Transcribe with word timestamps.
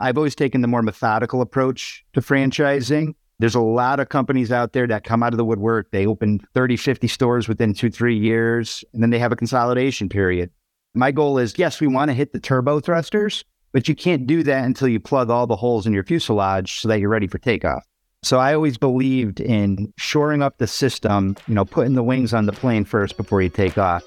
I've 0.00 0.16
always 0.16 0.34
taken 0.34 0.62
the 0.62 0.68
more 0.68 0.82
methodical 0.82 1.42
approach 1.42 2.04
to 2.14 2.22
franchising. 2.22 3.14
There's 3.38 3.54
a 3.54 3.60
lot 3.60 4.00
of 4.00 4.08
companies 4.08 4.50
out 4.50 4.72
there 4.72 4.86
that 4.86 5.04
come 5.04 5.22
out 5.22 5.34
of 5.34 5.36
the 5.36 5.44
woodwork. 5.44 5.90
They 5.90 6.06
open 6.06 6.40
30, 6.54 6.76
50 6.76 7.06
stores 7.06 7.48
within 7.48 7.74
two, 7.74 7.90
three 7.90 8.16
years, 8.16 8.82
and 8.92 9.02
then 9.02 9.10
they 9.10 9.18
have 9.18 9.32
a 9.32 9.36
consolidation 9.36 10.08
period. 10.08 10.50
My 10.94 11.12
goal 11.12 11.38
is 11.38 11.58
yes, 11.58 11.80
we 11.80 11.86
want 11.86 12.08
to 12.08 12.14
hit 12.14 12.32
the 12.32 12.40
turbo 12.40 12.80
thrusters, 12.80 13.44
but 13.72 13.88
you 13.88 13.94
can't 13.94 14.26
do 14.26 14.42
that 14.42 14.64
until 14.64 14.88
you 14.88 15.00
plug 15.00 15.30
all 15.30 15.46
the 15.46 15.56
holes 15.56 15.86
in 15.86 15.92
your 15.92 16.04
fuselage 16.04 16.80
so 16.80 16.88
that 16.88 16.98
you're 16.98 17.10
ready 17.10 17.26
for 17.26 17.38
takeoff. 17.38 17.84
So 18.22 18.38
I 18.38 18.54
always 18.54 18.76
believed 18.76 19.40
in 19.40 19.92
shoring 19.96 20.42
up 20.42 20.58
the 20.58 20.66
system, 20.66 21.36
you 21.46 21.54
know, 21.54 21.64
putting 21.64 21.94
the 21.94 22.02
wings 22.02 22.34
on 22.34 22.46
the 22.46 22.52
plane 22.52 22.84
first 22.84 23.16
before 23.16 23.40
you 23.40 23.48
take 23.48 23.78
off. 23.78 24.04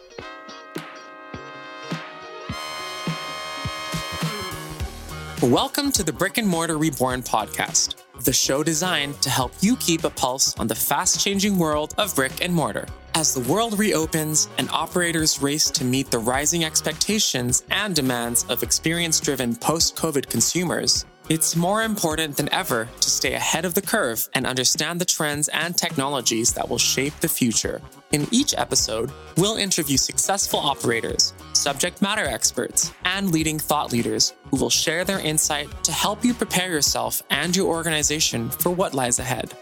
Welcome 5.43 5.91
to 5.91 6.03
the 6.03 6.13
Brick 6.13 6.37
and 6.37 6.47
Mortar 6.47 6.77
Reborn 6.77 7.21
podcast, 7.21 7.95
the 8.21 8.31
show 8.31 8.63
designed 8.63 9.21
to 9.21 9.29
help 9.29 9.51
you 9.59 9.75
keep 9.75 10.05
a 10.05 10.09
pulse 10.09 10.57
on 10.57 10.67
the 10.67 10.73
fast 10.73 11.19
changing 11.19 11.57
world 11.57 11.93
of 11.97 12.15
brick 12.15 12.41
and 12.41 12.53
mortar. 12.53 12.87
As 13.13 13.33
the 13.33 13.41
world 13.51 13.77
reopens 13.77 14.47
and 14.57 14.69
operators 14.69 15.41
race 15.41 15.69
to 15.71 15.83
meet 15.83 16.09
the 16.09 16.19
rising 16.19 16.63
expectations 16.63 17.63
and 17.71 17.93
demands 17.93 18.45
of 18.45 18.63
experience 18.63 19.19
driven 19.19 19.53
post 19.53 19.97
COVID 19.97 20.29
consumers, 20.29 21.03
it's 21.27 21.57
more 21.57 21.83
important 21.83 22.37
than 22.37 22.47
ever 22.53 22.87
to 23.01 23.09
stay 23.09 23.33
ahead 23.33 23.65
of 23.65 23.73
the 23.73 23.81
curve 23.81 24.25
and 24.35 24.47
understand 24.47 25.01
the 25.01 25.05
trends 25.05 25.49
and 25.49 25.75
technologies 25.75 26.53
that 26.53 26.69
will 26.69 26.77
shape 26.77 27.19
the 27.19 27.27
future. 27.27 27.81
In 28.13 28.27
each 28.29 28.53
episode, 28.55 29.11
we'll 29.37 29.55
interview 29.55 29.97
successful 29.97 30.59
operators, 30.59 31.33
subject 31.53 31.99
matter 31.99 32.23
experts, 32.23 32.93
and 33.05 33.31
leading 33.31 33.57
thought 33.57 33.91
leaders 33.91 34.35
who 34.51 34.57
will 34.57 34.69
share 34.69 35.03
their 35.03 35.19
insight 35.19 35.67
to 35.83 35.91
help 35.91 36.23
you 36.23 36.35
prepare 36.35 36.69
yourself 36.69 37.23
and 37.31 37.55
your 37.55 37.65
organization 37.65 38.51
for 38.51 38.69
what 38.69 38.93
lies 38.93 39.17
ahead. 39.17 39.55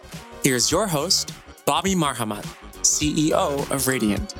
Here's 0.43 0.69
your 0.69 0.85
host, 0.85 1.33
Bobby 1.65 1.95
Marhamat, 1.95 2.43
CEO 2.81 3.71
of 3.71 3.87
Radiant. 3.87 4.33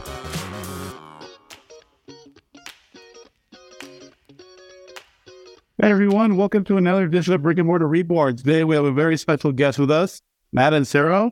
Hey 5.82 5.90
everyone, 5.90 6.36
welcome 6.36 6.66
to 6.66 6.76
another 6.76 7.06
edition 7.06 7.34
of 7.34 7.44
Brick 7.44 7.60
and 7.60 7.68
Mortar 7.68 7.88
Reborn. 7.88 8.36
Today 8.36 8.66
we 8.66 8.76
have 8.76 8.84
a 8.84 8.92
very 8.92 9.16
special 9.16 9.54
guest 9.54 9.80
with 9.80 9.90
us, 9.90 10.22
Matt 10.52 10.74
Ensero. 10.74 11.32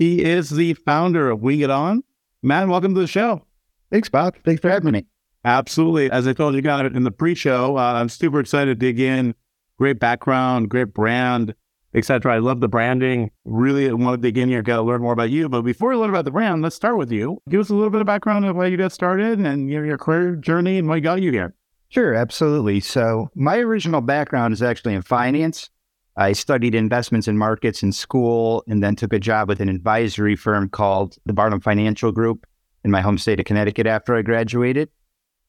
He 0.00 0.24
is 0.24 0.50
the 0.50 0.74
founder 0.74 1.30
of 1.30 1.42
Wing 1.42 1.60
It 1.60 1.70
On. 1.70 2.02
Matt, 2.42 2.68
welcome 2.68 2.94
to 2.94 3.00
the 3.00 3.06
show. 3.08 3.42
Thanks, 3.90 4.08
Bob. 4.08 4.36
Thanks 4.44 4.60
for 4.60 4.70
having 4.70 4.92
me. 4.92 5.06
Absolutely. 5.44 6.10
As 6.10 6.28
I 6.28 6.32
told 6.32 6.54
you 6.54 6.62
guys 6.62 6.90
in 6.94 7.02
the 7.02 7.10
pre-show, 7.10 7.76
uh, 7.76 7.94
I'm 7.94 8.08
super 8.08 8.38
excited 8.38 8.78
to 8.80 8.86
dig 8.86 9.00
in. 9.00 9.34
Great 9.76 9.98
background, 9.98 10.68
great 10.68 10.94
brand, 10.94 11.54
etc. 11.94 12.34
I 12.34 12.38
love 12.38 12.60
the 12.60 12.68
branding. 12.68 13.30
Really 13.44 13.92
want 13.92 14.20
to 14.20 14.22
dig 14.24 14.38
in 14.38 14.48
here, 14.48 14.62
got 14.62 14.76
to 14.76 14.82
learn 14.82 15.02
more 15.02 15.12
about 15.12 15.30
you. 15.30 15.48
But 15.48 15.62
before 15.62 15.90
we 15.90 15.96
learn 15.96 16.10
about 16.10 16.26
the 16.26 16.30
brand, 16.30 16.62
let's 16.62 16.76
start 16.76 16.96
with 16.96 17.10
you. 17.10 17.42
Give 17.48 17.60
us 17.60 17.70
a 17.70 17.74
little 17.74 17.90
bit 17.90 18.00
of 18.00 18.06
background 18.06 18.44
of 18.44 18.54
how 18.54 18.62
you 18.62 18.76
got 18.76 18.92
started 18.92 19.40
and 19.40 19.68
your, 19.68 19.84
your 19.84 19.98
career 19.98 20.36
journey 20.36 20.78
and 20.78 20.88
what 20.88 21.02
got 21.02 21.20
you 21.20 21.32
here. 21.32 21.54
Sure, 21.88 22.14
absolutely. 22.14 22.80
So, 22.80 23.30
my 23.34 23.58
original 23.58 24.00
background 24.00 24.52
is 24.52 24.62
actually 24.62 24.94
in 24.94 25.02
finance. 25.02 25.70
I 26.18 26.32
studied 26.32 26.74
investments 26.74 27.28
and 27.28 27.38
markets 27.38 27.80
in 27.80 27.92
school 27.92 28.64
and 28.66 28.82
then 28.82 28.96
took 28.96 29.12
a 29.12 29.20
job 29.20 29.48
with 29.48 29.60
an 29.60 29.68
advisory 29.68 30.34
firm 30.34 30.68
called 30.68 31.16
the 31.26 31.32
Barnum 31.32 31.60
Financial 31.60 32.10
Group 32.10 32.44
in 32.82 32.90
my 32.90 33.00
home 33.00 33.18
state 33.18 33.38
of 33.38 33.46
Connecticut 33.46 33.86
after 33.86 34.16
I 34.16 34.22
graduated. 34.22 34.90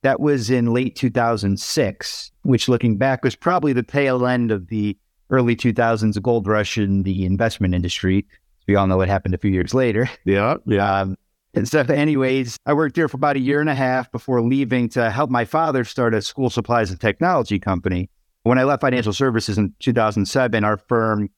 That 0.03 0.19
was 0.19 0.51
in 0.51 0.71
late 0.71 0.95
2006, 0.95 2.31
which 2.43 2.69
looking 2.69 2.97
back 2.97 3.23
was 3.23 3.35
probably 3.35 3.73
the 3.73 3.81
tail 3.81 4.27
end 4.27 4.51
of 4.51 4.67
the 4.67 4.95
early 5.31 5.55
2000s 5.55 6.21
gold 6.21 6.45
rush 6.45 6.77
in 6.77 7.01
the 7.01 7.25
investment 7.25 7.73
industry. 7.73 8.27
We 8.67 8.75
all 8.75 8.85
know 8.85 8.97
what 8.97 9.09
happened 9.09 9.33
a 9.33 9.39
few 9.39 9.51
years 9.51 9.73
later. 9.73 10.07
Yeah, 10.23 10.57
yeah. 10.67 11.01
Um, 11.01 11.17
and 11.55 11.67
stuff. 11.67 11.89
Anyways, 11.89 12.57
I 12.67 12.73
worked 12.73 12.95
there 12.95 13.07
for 13.07 13.17
about 13.17 13.37
a 13.37 13.39
year 13.39 13.59
and 13.59 13.71
a 13.71 13.75
half 13.75 14.11
before 14.11 14.39
leaving 14.43 14.87
to 14.89 15.09
help 15.09 15.31
my 15.31 15.45
father 15.45 15.83
start 15.83 16.13
a 16.13 16.21
school 16.21 16.51
supplies 16.51 16.91
and 16.91 17.01
technology 17.01 17.57
company. 17.57 18.11
When 18.43 18.57
I 18.57 18.63
left 18.63 18.81
financial 18.81 19.13
services 19.13 19.57
in 19.57 19.73
2007, 19.79 20.63
our 20.63 20.77
firm 20.77 21.29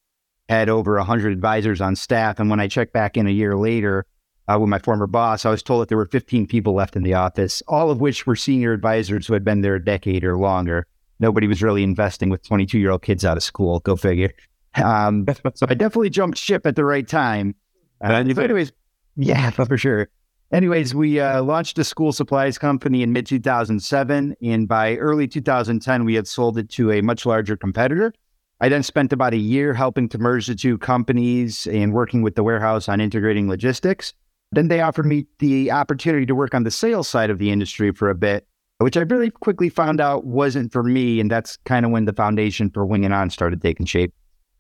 had 0.50 0.70
over 0.70 0.96
100 0.98 1.32
advisors 1.32 1.82
on 1.82 1.96
staff. 1.96 2.40
And 2.40 2.50
when 2.50 2.60
I 2.60 2.68
checked 2.68 2.94
back 2.94 3.18
in 3.18 3.28
a 3.28 3.32
year 3.32 3.56
later 3.56 4.06
uh, 4.48 4.60
with 4.60 4.70
my 4.70 4.80
former 4.80 5.08
boss, 5.08 5.46
I 5.46 5.50
was 5.50 5.64
told 5.64 5.82
that 5.82 5.90
there 5.90 5.98
were 5.98 6.08
15 6.08 6.46
people 6.48 6.74
left 6.74 6.96
in 6.96 7.04
the 7.04 7.14
office, 7.14 7.64
all 7.68 7.90
of 7.90 8.00
which 8.02 8.28
were 8.28 8.36
senior 8.36 8.74
advisors 8.74 9.28
who 9.28 9.34
had 9.34 9.44
been 9.44 9.62
there 9.62 9.76
a 9.76 9.84
decade 9.84 10.24
or 10.24 10.38
longer. 10.38 10.86
Nobody 11.20 11.48
was 11.48 11.62
really 11.62 11.84
investing 11.84 12.30
with 12.30 12.44
22 12.44 12.80
year 12.80 12.92
old 12.92 13.02
kids 13.02 13.24
out 13.24 13.38
of 13.38 13.44
school. 13.44 13.80
Go 13.80 13.96
figure. 13.96 14.34
Um, 14.76 15.26
so 15.54 15.66
I 15.70 15.74
definitely 15.74 16.10
jumped 16.10 16.38
ship 16.38 16.66
at 16.66 16.76
the 16.76 16.86
right 16.86 17.08
time. 17.08 17.56
Uh, 18.04 18.14
anyways, 18.14 18.72
yeah, 19.16 19.50
for 19.52 19.78
sure. 19.78 20.10
Anyways, 20.52 20.94
we 20.94 21.18
uh, 21.18 21.42
launched 21.42 21.78
a 21.78 21.84
school 21.86 22.12
supplies 22.12 22.58
company 22.58 23.04
in 23.04 23.14
mid 23.14 23.26
2007. 23.26 24.36
And 24.42 24.68
by 24.68 24.98
early 24.98 25.26
2010, 25.26 26.04
we 26.04 26.16
had 26.16 26.28
sold 26.28 26.58
it 26.58 26.70
to 26.72 26.92
a 26.92 27.02
much 27.02 27.26
larger 27.26 27.56
competitor. 27.56 28.14
I 28.60 28.68
then 28.68 28.84
spent 28.84 29.14
about 29.14 29.34
a 29.34 29.38
year 29.38 29.74
helping 29.74 30.10
to 30.10 30.18
merge 30.18 30.48
the 30.48 30.56
two 30.56 30.78
companies 30.78 31.68
and 31.68 31.94
working 31.94 32.22
with 32.22 32.36
the 32.36 32.44
warehouse 32.44 32.90
on 32.90 33.00
integrating 33.00 33.48
logistics. 33.48 34.14
Then 34.52 34.68
they 34.68 34.82
offered 34.82 35.06
me 35.06 35.26
the 35.40 35.72
opportunity 35.72 36.26
to 36.26 36.36
work 36.36 36.54
on 36.54 36.64
the 36.64 36.72
sales 36.72 37.08
side 37.08 37.30
of 37.30 37.40
the 37.40 37.50
industry 37.50 37.94
for 37.94 38.10
a 38.10 38.16
bit, 38.16 38.46
which 38.80 38.98
I 38.98 39.02
really 39.02 39.32
quickly 39.32 39.70
found 39.70 40.02
out 40.02 40.26
wasn't 40.26 40.74
for 40.74 40.84
me. 40.84 41.22
And 41.22 41.32
that's 41.32 41.58
kind 41.64 41.86
of 41.86 41.92
when 41.92 42.04
the 42.04 42.14
foundation 42.14 42.70
for 42.70 42.86
Wing 42.86 43.06
It 43.06 43.14
On 43.14 43.30
started 43.30 43.62
taking 43.62 43.86
shape. 43.86 44.14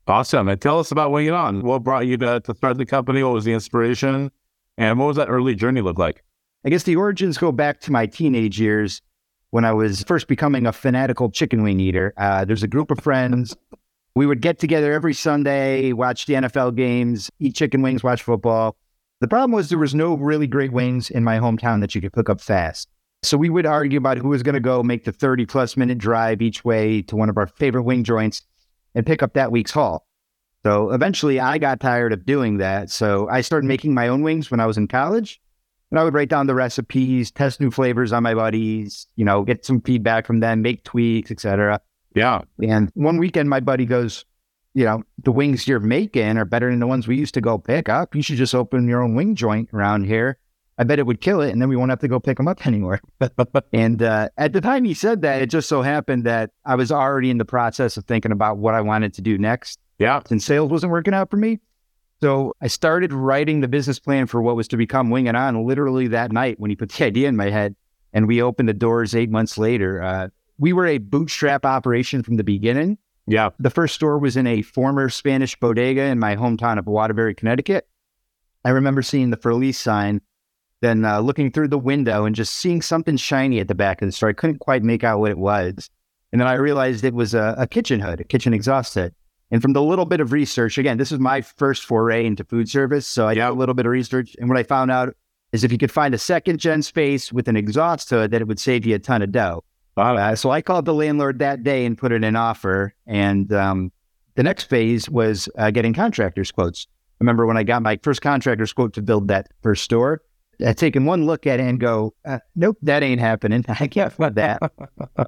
Awesome. 0.07 0.47
And 0.47 0.59
tell 0.59 0.79
us 0.79 0.91
about 0.91 1.11
Wing 1.11 1.27
It 1.27 1.33
On. 1.33 1.61
What 1.61 1.83
brought 1.83 2.07
you 2.07 2.15
to, 2.17 2.39
to 2.39 2.55
start 2.55 2.77
the 2.77 2.85
company? 2.85 3.21
What 3.23 3.33
was 3.33 3.43
the 3.43 3.53
inspiration? 3.53 4.31
And 4.81 4.97
what 4.97 5.05
was 5.05 5.17
that 5.17 5.29
early 5.29 5.53
journey 5.53 5.81
look 5.81 5.99
like? 5.99 6.23
I 6.65 6.69
guess 6.69 6.81
the 6.81 6.95
origins 6.95 7.37
go 7.37 7.51
back 7.51 7.81
to 7.81 7.91
my 7.91 8.07
teenage 8.07 8.59
years 8.59 8.99
when 9.51 9.63
I 9.63 9.73
was 9.73 10.01
first 10.05 10.27
becoming 10.27 10.65
a 10.65 10.73
fanatical 10.73 11.29
chicken 11.29 11.61
wing 11.61 11.79
eater. 11.79 12.15
Uh, 12.17 12.45
there's 12.45 12.63
a 12.63 12.67
group 12.67 12.89
of 12.89 12.99
friends. 12.99 13.55
We 14.15 14.25
would 14.25 14.41
get 14.41 14.57
together 14.57 14.91
every 14.91 15.13
Sunday, 15.13 15.93
watch 15.93 16.25
the 16.25 16.33
NFL 16.33 16.75
games, 16.75 17.29
eat 17.39 17.53
chicken 17.53 17.83
wings, 17.83 18.03
watch 18.03 18.23
football. 18.23 18.75
The 19.19 19.27
problem 19.27 19.51
was 19.51 19.69
there 19.69 19.77
was 19.77 19.93
no 19.93 20.15
really 20.15 20.47
great 20.47 20.73
wings 20.73 21.11
in 21.11 21.23
my 21.23 21.37
hometown 21.37 21.79
that 21.81 21.93
you 21.93 22.01
could 22.01 22.13
pick 22.13 22.27
up 22.27 22.41
fast. 22.41 22.89
So 23.21 23.37
we 23.37 23.51
would 23.51 23.67
argue 23.67 23.99
about 23.99 24.17
who 24.17 24.29
was 24.29 24.41
going 24.41 24.55
to 24.55 24.59
go 24.59 24.81
make 24.81 25.03
the 25.03 25.11
30 25.11 25.45
plus 25.45 25.77
minute 25.77 25.99
drive 25.99 26.41
each 26.41 26.65
way 26.65 27.03
to 27.03 27.15
one 27.15 27.29
of 27.29 27.37
our 27.37 27.45
favorite 27.45 27.83
wing 27.83 28.03
joints 28.03 28.41
and 28.95 29.05
pick 29.05 29.21
up 29.21 29.33
that 29.35 29.51
week's 29.51 29.69
haul. 29.69 30.07
So 30.63 30.91
eventually 30.91 31.39
I 31.39 31.57
got 31.57 31.79
tired 31.79 32.13
of 32.13 32.25
doing 32.25 32.57
that. 32.57 32.89
So 32.89 33.27
I 33.29 33.41
started 33.41 33.67
making 33.67 33.93
my 33.93 34.07
own 34.07 34.21
wings 34.21 34.51
when 34.51 34.59
I 34.59 34.65
was 34.65 34.77
in 34.77 34.87
college. 34.87 35.41
And 35.89 35.99
I 35.99 36.03
would 36.03 36.13
write 36.13 36.29
down 36.29 36.47
the 36.47 36.55
recipes, 36.55 37.31
test 37.31 37.59
new 37.59 37.69
flavors 37.69 38.13
on 38.13 38.23
my 38.23 38.33
buddies, 38.33 39.07
you 39.17 39.25
know, 39.25 39.43
get 39.43 39.65
some 39.65 39.81
feedback 39.81 40.25
from 40.25 40.39
them, 40.39 40.61
make 40.61 40.85
tweaks, 40.85 41.31
etc. 41.31 41.81
Yeah. 42.15 42.41
And 42.63 42.91
one 42.93 43.17
weekend 43.17 43.49
my 43.49 43.59
buddy 43.59 43.85
goes, 43.85 44.23
you 44.73 44.85
know, 44.85 45.03
the 45.23 45.33
wings 45.33 45.67
you're 45.67 45.81
making 45.81 46.37
are 46.37 46.45
better 46.45 46.69
than 46.69 46.79
the 46.79 46.87
ones 46.87 47.07
we 47.07 47.17
used 47.17 47.33
to 47.33 47.41
go 47.41 47.57
pick 47.57 47.89
up. 47.89 48.15
You 48.15 48.21
should 48.21 48.37
just 48.37 48.55
open 48.55 48.87
your 48.87 49.01
own 49.01 49.15
wing 49.15 49.35
joint 49.35 49.69
around 49.73 50.05
here. 50.05 50.37
I 50.77 50.83
bet 50.83 50.97
it 50.97 51.05
would 51.05 51.21
kill 51.21 51.41
it, 51.41 51.51
and 51.51 51.61
then 51.61 51.69
we 51.69 51.75
won't 51.75 51.91
have 51.91 51.99
to 51.99 52.07
go 52.07 52.19
pick 52.19 52.37
them 52.37 52.47
up 52.47 52.65
anymore. 52.65 53.01
and 53.73 54.01
uh, 54.01 54.29
at 54.37 54.53
the 54.53 54.61
time 54.61 54.85
he 54.85 54.93
said 54.93 55.21
that, 55.21 55.41
it 55.41 55.47
just 55.47 55.67
so 55.67 55.81
happened 55.81 56.23
that 56.23 56.51
I 56.65 56.75
was 56.75 56.91
already 56.91 57.29
in 57.29 57.37
the 57.37 57.45
process 57.45 57.97
of 57.97 58.05
thinking 58.05 58.31
about 58.31 58.57
what 58.57 58.73
I 58.73 58.81
wanted 58.81 59.13
to 59.15 59.21
do 59.21 59.37
next. 59.37 59.79
Yeah. 60.01 60.19
And 60.31 60.41
sales 60.41 60.71
wasn't 60.71 60.91
working 60.91 61.13
out 61.13 61.29
for 61.29 61.37
me. 61.37 61.59
So 62.21 62.55
I 62.59 62.65
started 62.67 63.13
writing 63.13 63.61
the 63.61 63.67
business 63.67 63.99
plan 63.99 64.25
for 64.25 64.41
what 64.41 64.55
was 64.55 64.67
to 64.69 64.77
become 64.77 65.11
Wing 65.11 65.27
It 65.27 65.35
On 65.35 65.63
literally 65.63 66.07
that 66.07 66.31
night 66.31 66.59
when 66.59 66.71
he 66.71 66.75
put 66.75 66.91
the 66.91 67.05
idea 67.05 67.29
in 67.29 67.35
my 67.35 67.51
head. 67.51 67.75
And 68.11 68.27
we 68.27 68.41
opened 68.41 68.67
the 68.67 68.73
doors 68.73 69.13
eight 69.13 69.29
months 69.29 69.59
later. 69.59 70.01
Uh, 70.01 70.27
we 70.57 70.73
were 70.73 70.87
a 70.87 70.97
bootstrap 70.97 71.67
operation 71.67 72.23
from 72.23 72.37
the 72.37 72.43
beginning. 72.43 72.97
Yeah. 73.27 73.51
The 73.59 73.69
first 73.69 73.93
store 73.93 74.17
was 74.17 74.35
in 74.35 74.47
a 74.47 74.63
former 74.63 75.07
Spanish 75.07 75.57
bodega 75.59 76.05
in 76.05 76.17
my 76.17 76.35
hometown 76.35 76.79
of 76.79 76.87
Waterbury, 76.87 77.35
Connecticut. 77.35 77.87
I 78.65 78.71
remember 78.71 79.03
seeing 79.03 79.29
the 79.29 79.37
for 79.37 79.53
lease 79.53 79.79
sign, 79.79 80.19
then 80.81 81.05
uh, 81.05 81.19
looking 81.19 81.51
through 81.51 81.67
the 81.67 81.77
window 81.77 82.25
and 82.25 82.35
just 82.35 82.55
seeing 82.55 82.81
something 82.81 83.17
shiny 83.17 83.59
at 83.59 83.67
the 83.67 83.75
back 83.75 84.01
of 84.01 84.07
the 84.07 84.11
store. 84.11 84.29
I 84.29 84.33
couldn't 84.33 84.59
quite 84.59 84.81
make 84.81 85.03
out 85.03 85.19
what 85.19 85.29
it 85.29 85.37
was. 85.37 85.91
And 86.31 86.41
then 86.41 86.47
I 86.47 86.53
realized 86.53 87.03
it 87.03 87.13
was 87.13 87.35
a, 87.35 87.53
a 87.59 87.67
kitchen 87.67 87.99
hood, 87.99 88.19
a 88.19 88.23
kitchen 88.23 88.53
exhaust 88.53 88.95
hood. 88.95 89.13
And 89.51 89.61
from 89.61 89.73
the 89.73 89.81
little 89.83 90.05
bit 90.05 90.21
of 90.21 90.31
research, 90.31 90.77
again, 90.77 90.97
this 90.97 91.11
is 91.11 91.19
my 91.19 91.41
first 91.41 91.85
foray 91.85 92.25
into 92.25 92.43
food 92.45 92.69
service. 92.69 93.05
So 93.05 93.27
I 93.27 93.33
did 93.33 93.41
a 93.41 93.51
little 93.51 93.75
bit 93.75 93.85
of 93.85 93.91
research. 93.91 94.35
And 94.39 94.47
what 94.47 94.57
I 94.57 94.63
found 94.63 94.91
out 94.91 95.13
is 95.51 95.65
if 95.65 95.71
you 95.71 95.77
could 95.77 95.91
find 95.91 96.13
a 96.13 96.17
second 96.17 96.59
gen 96.59 96.81
space 96.81 97.33
with 97.33 97.49
an 97.49 97.57
exhaust 97.57 98.09
hood, 98.09 98.31
that 98.31 98.41
it 98.41 98.47
would 98.47 98.59
save 98.59 98.85
you 98.85 98.95
a 98.95 98.99
ton 98.99 99.21
of 99.21 99.31
dough. 99.31 99.63
Uh, 99.97 100.35
so 100.35 100.51
I 100.51 100.61
called 100.61 100.85
the 100.85 100.93
landlord 100.93 101.39
that 101.39 101.63
day 101.63 101.85
and 101.85 101.97
put 101.97 102.13
in 102.13 102.23
an 102.23 102.37
offer. 102.37 102.95
And 103.05 103.51
um, 103.51 103.91
the 104.35 104.43
next 104.43 104.65
phase 104.65 105.09
was 105.09 105.49
uh, 105.57 105.69
getting 105.71 105.93
contractors 105.93 106.51
quotes. 106.51 106.87
I 106.89 107.23
remember 107.23 107.45
when 107.45 107.57
I 107.57 107.63
got 107.63 107.81
my 107.81 107.99
first 108.01 108.21
contractor's 108.21 108.71
quote 108.71 108.93
to 108.93 109.01
build 109.01 109.27
that 109.27 109.49
first 109.61 109.83
store, 109.83 110.21
taken 110.75 111.05
one 111.05 111.25
look 111.25 111.47
at 111.47 111.59
it 111.59 111.63
and 111.63 111.79
go, 111.79 112.13
uh, 112.25 112.39
nope, 112.55 112.77
that 112.81 113.03
ain't 113.03 113.19
happening. 113.19 113.65
I 113.79 113.87
can't 113.87 114.07
afford 114.07 114.35
that. 114.35 114.61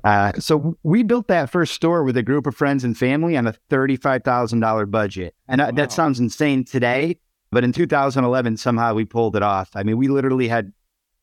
uh, 0.04 0.34
so 0.40 0.78
we 0.84 1.04
built 1.04 1.28
that 1.28 1.50
first 1.50 1.74
store 1.74 2.04
with 2.04 2.18
a 2.18 2.24
group 2.24 2.48
of 2.48 2.56
friends 2.56 2.84
and 2.84 2.98
family 2.98 3.36
on 3.38 3.48
a 3.48 3.54
$35,000 3.70 4.92
budget. 4.92 5.36
And 5.48 5.62
uh, 5.62 5.66
wow. 5.66 5.72
that 5.72 5.92
sounds 5.92 6.20
insane 6.20 6.66
today, 6.66 7.20
but 7.52 7.64
in 7.64 7.72
2011, 7.72 8.58
somehow 8.58 8.94
we 8.94 9.06
pulled 9.06 9.36
it 9.36 9.44
off. 9.44 9.70
I 9.76 9.84
mean, 9.84 9.98
we 9.98 10.08
literally 10.08 10.48
had 10.48 10.72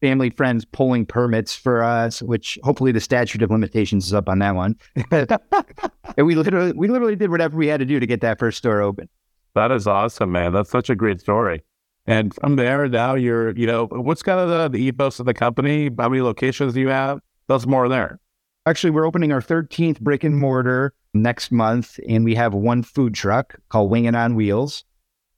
family 0.01 0.31
friends 0.31 0.65
pulling 0.65 1.07
permits 1.07 1.55
for 1.55 1.83
us, 1.83 2.23
which 2.23 2.59
hopefully 2.63 2.93
the 2.93 3.01
statute 3.01 3.43
of 3.43 3.51
limitations 3.51 4.07
is 4.07 4.15
up 4.15 4.29
on 4.29 4.39
that 4.39 4.55
one. 4.55 4.77
and 5.11 6.27
we 6.27 6.35
literally, 6.35 6.73
we 6.73 6.89
literally 6.89 7.17
did 7.17 7.31
whatever 7.31 7.57
we 7.57 7.67
had 7.67 7.81
to 7.81 7.87
do 7.87 8.01
to 8.01 8.07
get 8.07 8.21
that 8.23 8.39
first 8.39 8.59
store 8.59 8.81
open. 8.81 9.09
That 9.55 9.73
is 9.73 9.87
awesome, 9.87 10.33
man. 10.33 10.53
That's 10.53 10.71
such 10.71 10.91
a 10.91 10.95
great 10.95 11.21
story. 11.21 11.63
And 12.07 12.35
from 12.35 12.57
there, 12.57 12.89
now 12.89 13.15
you're, 13.15 13.51
you 13.57 13.67
know, 13.67 13.87
what's 13.87 14.23
kind 14.23 14.41
of 14.41 14.49
the, 14.49 14.69
the 14.69 14.85
ethos 14.85 15.21
of 15.21 15.27
the 15.27 15.35
company? 15.35 15.91
How 15.99 16.09
many 16.09 16.23
locations 16.23 16.75
do 16.75 16.81
you 16.81 16.89
have? 16.89 17.21
That's 17.49 17.67
more 17.67 17.89
there. 17.89 18.19
Actually, 18.67 18.91
we're 18.91 19.07
opening 19.07 19.33
our 19.33 19.41
13th 19.41 20.01
brick 20.01 20.25
and 20.25 20.37
mortar 20.37 20.95
next 21.15 21.51
month, 21.51 21.99
and 22.09 22.25
we 22.25 22.35
have 22.35 22.55
one 22.55 22.83
food 22.83 23.15
truck 23.15 23.59
called 23.69 23.91
Wing 23.91 24.05
It 24.05 24.15
on 24.15 24.35
Wheels. 24.35 24.85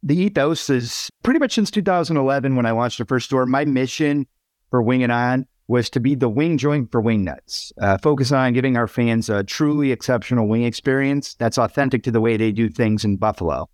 The 0.02 0.16
ethos 0.16 0.68
is 0.68 1.08
pretty 1.22 1.38
much 1.38 1.54
since 1.54 1.70
2011 1.70 2.56
when 2.56 2.66
I 2.66 2.72
launched 2.72 2.98
the 2.98 3.04
first 3.04 3.26
store. 3.26 3.46
My 3.46 3.64
mission 3.64 4.26
for 4.70 4.82
Wing 4.82 5.02
It 5.02 5.10
On 5.10 5.46
was 5.68 5.88
to 5.90 6.00
be 6.00 6.14
the 6.14 6.28
wing 6.28 6.58
joint 6.58 6.90
for 6.90 7.00
wing 7.00 7.24
nuts, 7.24 7.72
uh, 7.80 7.96
focus 7.98 8.32
on 8.32 8.52
giving 8.52 8.76
our 8.76 8.88
fans 8.88 9.30
a 9.30 9.44
truly 9.44 9.92
exceptional 9.92 10.48
wing 10.48 10.64
experience 10.64 11.34
that's 11.34 11.56
authentic 11.56 12.02
to 12.02 12.10
the 12.10 12.20
way 12.20 12.36
they 12.36 12.52
do 12.52 12.68
things 12.68 13.04
in 13.04 13.16
Buffalo. 13.16 13.68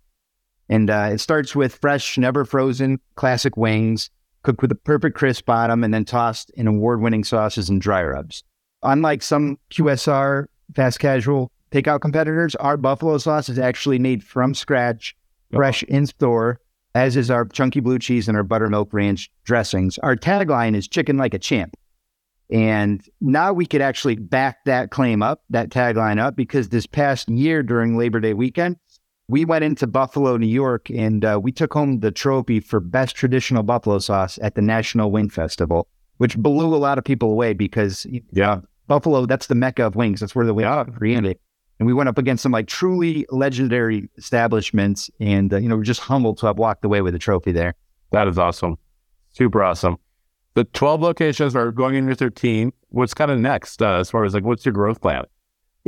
And 0.69 0.89
uh, 0.89 1.09
it 1.13 1.19
starts 1.19 1.55
with 1.55 1.75
fresh, 1.75 2.17
never 2.17 2.45
frozen 2.45 2.99
classic 3.15 3.57
wings, 3.57 4.09
cooked 4.43 4.61
with 4.61 4.71
a 4.71 4.75
perfect 4.75 5.17
crisp 5.17 5.45
bottom, 5.45 5.83
and 5.83 5.93
then 5.93 6.05
tossed 6.05 6.51
in 6.51 6.67
award 6.67 7.01
winning 7.01 7.23
sauces 7.23 7.69
and 7.69 7.81
dry 7.81 8.03
rubs. 8.03 8.43
Unlike 8.83 9.23
some 9.23 9.57
QSR 9.71 10.45
fast 10.75 10.99
casual 10.99 11.51
takeout 11.71 12.01
competitors, 12.01 12.55
our 12.55 12.77
buffalo 12.77 13.17
sauce 13.17 13.49
is 13.49 13.59
actually 13.59 13.99
made 13.99 14.23
from 14.23 14.53
scratch, 14.53 15.15
fresh 15.51 15.83
in 15.83 16.05
store, 16.05 16.59
as 16.95 17.17
is 17.17 17.29
our 17.29 17.45
chunky 17.45 17.79
blue 17.79 17.99
cheese 17.99 18.27
and 18.27 18.37
our 18.37 18.43
buttermilk 18.43 18.93
ranch 18.93 19.29
dressings. 19.43 19.97
Our 19.99 20.15
tagline 20.15 20.75
is 20.75 20.87
chicken 20.87 21.17
like 21.17 21.33
a 21.33 21.39
champ. 21.39 21.75
And 22.51 23.03
now 23.21 23.53
we 23.53 23.67
could 23.67 23.81
actually 23.81 24.15
back 24.15 24.57
that 24.65 24.89
claim 24.89 25.21
up, 25.21 25.43
that 25.51 25.69
tagline 25.69 26.19
up, 26.19 26.35
because 26.35 26.69
this 26.69 26.87
past 26.87 27.29
year 27.29 27.61
during 27.61 27.95
Labor 27.95 28.19
Day 28.19 28.33
weekend, 28.33 28.77
we 29.29 29.45
went 29.45 29.63
into 29.63 29.85
Buffalo, 29.85 30.37
New 30.37 30.47
York, 30.47 30.89
and 30.89 31.23
uh, 31.23 31.39
we 31.41 31.51
took 31.51 31.71
home 31.71 31.99
the 31.99 32.11
trophy 32.11 32.59
for 32.59 32.79
best 32.79 33.15
traditional 33.15 33.61
buffalo 33.61 33.99
sauce 33.99 34.39
at 34.41 34.55
the 34.55 34.61
National 34.61 35.11
Wing 35.11 35.29
Festival, 35.29 35.87
which 36.17 36.35
blew 36.35 36.73
a 36.73 36.77
lot 36.77 36.97
of 36.97 37.03
people 37.03 37.31
away 37.31 37.53
because 37.53 38.07
yeah, 38.31 38.61
Buffalo, 38.87 39.27
that's 39.27 39.45
the 39.45 39.53
mecca 39.53 39.85
of 39.85 39.95
wings. 39.95 40.19
That's 40.19 40.33
where 40.33 40.47
the 40.47 40.53
wings 40.55 40.65
are 40.65 40.85
created. 40.85 41.37
And 41.77 41.85
we 41.85 41.93
went 41.93 42.09
up 42.09 42.17
against 42.17 42.41
some 42.41 42.51
like 42.51 42.67
truly 42.67 43.27
legendary 43.29 44.09
establishments, 44.17 45.11
and 45.19 45.53
uh, 45.53 45.57
you 45.57 45.69
know 45.69 45.77
we're 45.77 45.83
just 45.83 46.01
humbled 46.01 46.39
to 46.39 46.47
have 46.47 46.57
walked 46.57 46.83
away 46.83 47.01
with 47.01 47.13
a 47.13 47.19
trophy 47.19 47.51
there. 47.51 47.75
That 48.11 48.27
is 48.27 48.39
awesome, 48.39 48.77
super 49.31 49.63
awesome. 49.63 49.97
The 50.55 50.63
twelve 50.63 51.01
locations 51.01 51.55
are 51.55 51.71
going 51.71 51.93
into 51.93 52.15
thirteen. 52.15 52.73
What's 52.89 53.13
kind 53.13 53.29
of 53.29 53.39
next 53.39 53.79
uh, 53.83 53.99
as 53.99 54.09
far 54.09 54.25
as 54.25 54.33
like 54.33 54.43
what's 54.43 54.65
your 54.65 54.73
growth 54.73 55.01
plan? 55.01 55.25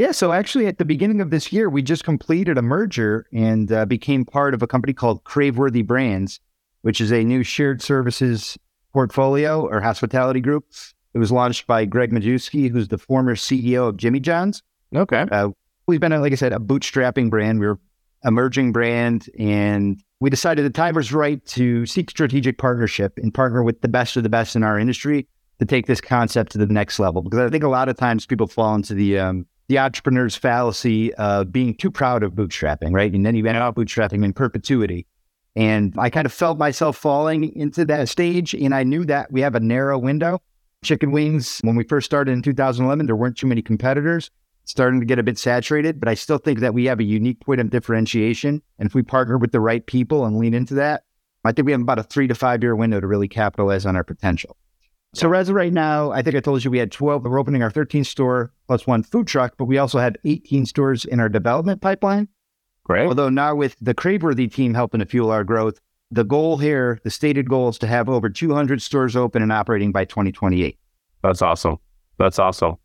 Yeah, 0.01 0.13
so 0.13 0.31
actually, 0.31 0.65
at 0.65 0.79
the 0.79 0.83
beginning 0.83 1.21
of 1.21 1.29
this 1.29 1.53
year, 1.53 1.69
we 1.69 1.83
just 1.83 2.03
completed 2.03 2.57
a 2.57 2.63
merger 2.63 3.27
and 3.31 3.71
uh, 3.71 3.85
became 3.85 4.25
part 4.25 4.55
of 4.55 4.63
a 4.63 4.65
company 4.65 4.93
called 4.93 5.23
Craveworthy 5.25 5.85
Brands, 5.85 6.39
which 6.81 6.99
is 6.99 7.11
a 7.11 7.23
new 7.23 7.43
shared 7.43 7.83
services 7.83 8.57
portfolio 8.93 9.61
or 9.67 9.79
hospitality 9.79 10.41
group. 10.41 10.65
It 11.13 11.19
was 11.19 11.31
launched 11.31 11.67
by 11.67 11.85
Gregg 11.85 12.11
Majewski, 12.11 12.71
who's 12.71 12.87
the 12.87 12.97
former 12.97 13.35
CEO 13.35 13.87
of 13.87 13.97
Jimmy 13.97 14.19
John's. 14.19 14.63
Okay. 14.95 15.27
Uh, 15.31 15.49
we've 15.85 15.99
been, 15.99 16.19
like 16.19 16.31
I 16.31 16.35
said, 16.35 16.51
a 16.51 16.57
bootstrapping 16.57 17.29
brand. 17.29 17.59
We 17.59 17.67
are 17.67 17.77
emerging 18.23 18.71
brand, 18.71 19.29
and 19.37 20.01
we 20.19 20.31
decided 20.31 20.65
the 20.65 20.71
time 20.71 20.95
was 20.95 21.13
right 21.13 21.45
to 21.45 21.85
seek 21.85 22.09
strategic 22.09 22.57
partnership 22.57 23.19
and 23.21 23.31
partner 23.31 23.61
with 23.61 23.81
the 23.81 23.87
best 23.87 24.17
of 24.17 24.23
the 24.23 24.29
best 24.29 24.55
in 24.55 24.63
our 24.63 24.79
industry 24.79 25.27
to 25.59 25.65
take 25.67 25.85
this 25.85 26.01
concept 26.01 26.53
to 26.53 26.57
the 26.57 26.65
next 26.65 26.97
level. 26.97 27.21
Because 27.21 27.37
I 27.37 27.49
think 27.49 27.63
a 27.63 27.69
lot 27.69 27.87
of 27.87 27.97
times 27.97 28.25
people 28.25 28.47
fall 28.47 28.73
into 28.73 28.95
the 28.95 29.19
um, 29.19 29.45
the 29.71 29.79
entrepreneur's 29.79 30.35
fallacy 30.35 31.13
of 31.13 31.49
being 31.49 31.73
too 31.73 31.89
proud 31.89 32.23
of 32.23 32.33
bootstrapping, 32.33 32.91
right? 32.91 33.13
And 33.13 33.25
then 33.25 33.37
you 33.37 33.47
end 33.47 33.57
up 33.57 33.75
bootstrapping 33.75 34.21
in 34.25 34.33
perpetuity. 34.33 35.07
And 35.55 35.93
I 35.97 36.09
kind 36.09 36.25
of 36.25 36.33
felt 36.33 36.57
myself 36.57 36.97
falling 36.97 37.55
into 37.55 37.85
that 37.85 38.09
stage. 38.09 38.53
And 38.53 38.75
I 38.75 38.83
knew 38.83 39.05
that 39.05 39.31
we 39.31 39.39
have 39.39 39.55
a 39.55 39.61
narrow 39.61 39.97
window. 39.97 40.41
Chicken 40.83 41.11
wings, 41.11 41.59
when 41.63 41.77
we 41.77 41.85
first 41.85 42.05
started 42.05 42.33
in 42.33 42.41
2011, 42.41 43.05
there 43.05 43.15
weren't 43.15 43.37
too 43.37 43.47
many 43.47 43.61
competitors, 43.61 44.29
starting 44.65 44.99
to 44.99 45.05
get 45.05 45.19
a 45.19 45.23
bit 45.23 45.37
saturated. 45.37 46.01
But 46.01 46.09
I 46.09 46.15
still 46.15 46.37
think 46.37 46.59
that 46.59 46.73
we 46.73 46.83
have 46.85 46.99
a 46.99 47.05
unique 47.05 47.39
point 47.39 47.61
of 47.61 47.69
differentiation. 47.69 48.61
And 48.77 48.87
if 48.87 48.93
we 48.93 49.03
partner 49.03 49.37
with 49.37 49.53
the 49.53 49.61
right 49.61 49.85
people 49.85 50.25
and 50.25 50.37
lean 50.37 50.53
into 50.53 50.73
that, 50.73 51.03
I 51.45 51.53
think 51.53 51.65
we 51.65 51.71
have 51.71 51.79
about 51.79 51.97
a 51.97 52.03
three 52.03 52.27
to 52.27 52.35
five 52.35 52.61
year 52.61 52.75
window 52.75 52.99
to 52.99 53.07
really 53.07 53.29
capitalize 53.29 53.85
on 53.85 53.95
our 53.95 54.03
potential. 54.03 54.57
So 55.13 55.31
as 55.33 55.49
of 55.49 55.55
right 55.55 55.73
now, 55.73 56.11
I 56.11 56.21
think 56.21 56.37
I 56.37 56.39
told 56.39 56.63
you 56.63 56.71
we 56.71 56.77
had 56.77 56.91
12. 56.91 57.23
We're 57.23 57.39
opening 57.39 57.61
our 57.61 57.71
13th 57.71 58.05
store 58.05 58.53
plus 58.67 58.87
one 58.87 59.03
food 59.03 59.27
truck, 59.27 59.55
but 59.57 59.65
we 59.65 59.77
also 59.77 59.99
have 59.99 60.15
18 60.23 60.65
stores 60.65 61.03
in 61.03 61.19
our 61.19 61.27
development 61.27 61.81
pipeline. 61.81 62.29
Great. 62.85 63.07
Although 63.07 63.29
now 63.29 63.53
with 63.53 63.75
the 63.81 63.93
Craveworthy 63.93 64.51
team 64.51 64.73
helping 64.73 64.99
to 64.99 65.05
fuel 65.05 65.29
our 65.29 65.43
growth, 65.43 65.79
the 66.11 66.23
goal 66.23 66.57
here, 66.57 66.99
the 67.03 67.09
stated 67.09 67.49
goal 67.49 67.69
is 67.69 67.77
to 67.79 67.87
have 67.87 68.07
over 68.09 68.29
200 68.29 68.81
stores 68.81 69.15
open 69.15 69.41
and 69.41 69.51
operating 69.51 69.91
by 69.91 70.05
2028. 70.05 70.77
That's 71.23 71.41
awesome. 71.41 71.77
That's 72.17 72.39
awesome. 72.39 72.75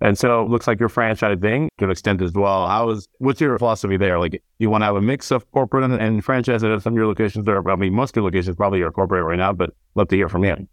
And 0.00 0.18
so 0.18 0.42
it 0.42 0.48
looks 0.48 0.66
like 0.66 0.80
your 0.80 0.88
franchising 0.88 1.68
to 1.78 1.84
an 1.84 1.90
extent 1.90 2.22
as 2.22 2.32
well. 2.32 2.66
How 2.66 2.88
is 2.90 3.06
what's 3.18 3.40
your 3.40 3.58
philosophy 3.58 3.96
there? 3.96 4.18
Like 4.18 4.42
you 4.58 4.70
want 4.70 4.82
to 4.82 4.86
have 4.86 4.96
a 4.96 5.02
mix 5.02 5.30
of 5.30 5.50
corporate 5.52 5.84
and, 5.84 5.94
and 5.94 6.24
franchise 6.24 6.64
at 6.64 6.82
some 6.82 6.94
of 6.94 6.96
your 6.96 7.06
locations 7.06 7.46
are 7.48 7.70
I 7.70 7.76
mean 7.76 7.94
most 7.94 8.10
of 8.12 8.16
your 8.16 8.24
locations 8.24 8.56
probably 8.56 8.80
are 8.82 8.90
corporate 8.90 9.24
right 9.24 9.38
now, 9.38 9.52
but 9.52 9.70
love 9.94 10.08
to 10.08 10.16
hear 10.16 10.28
from 10.28 10.44
you. 10.44 10.66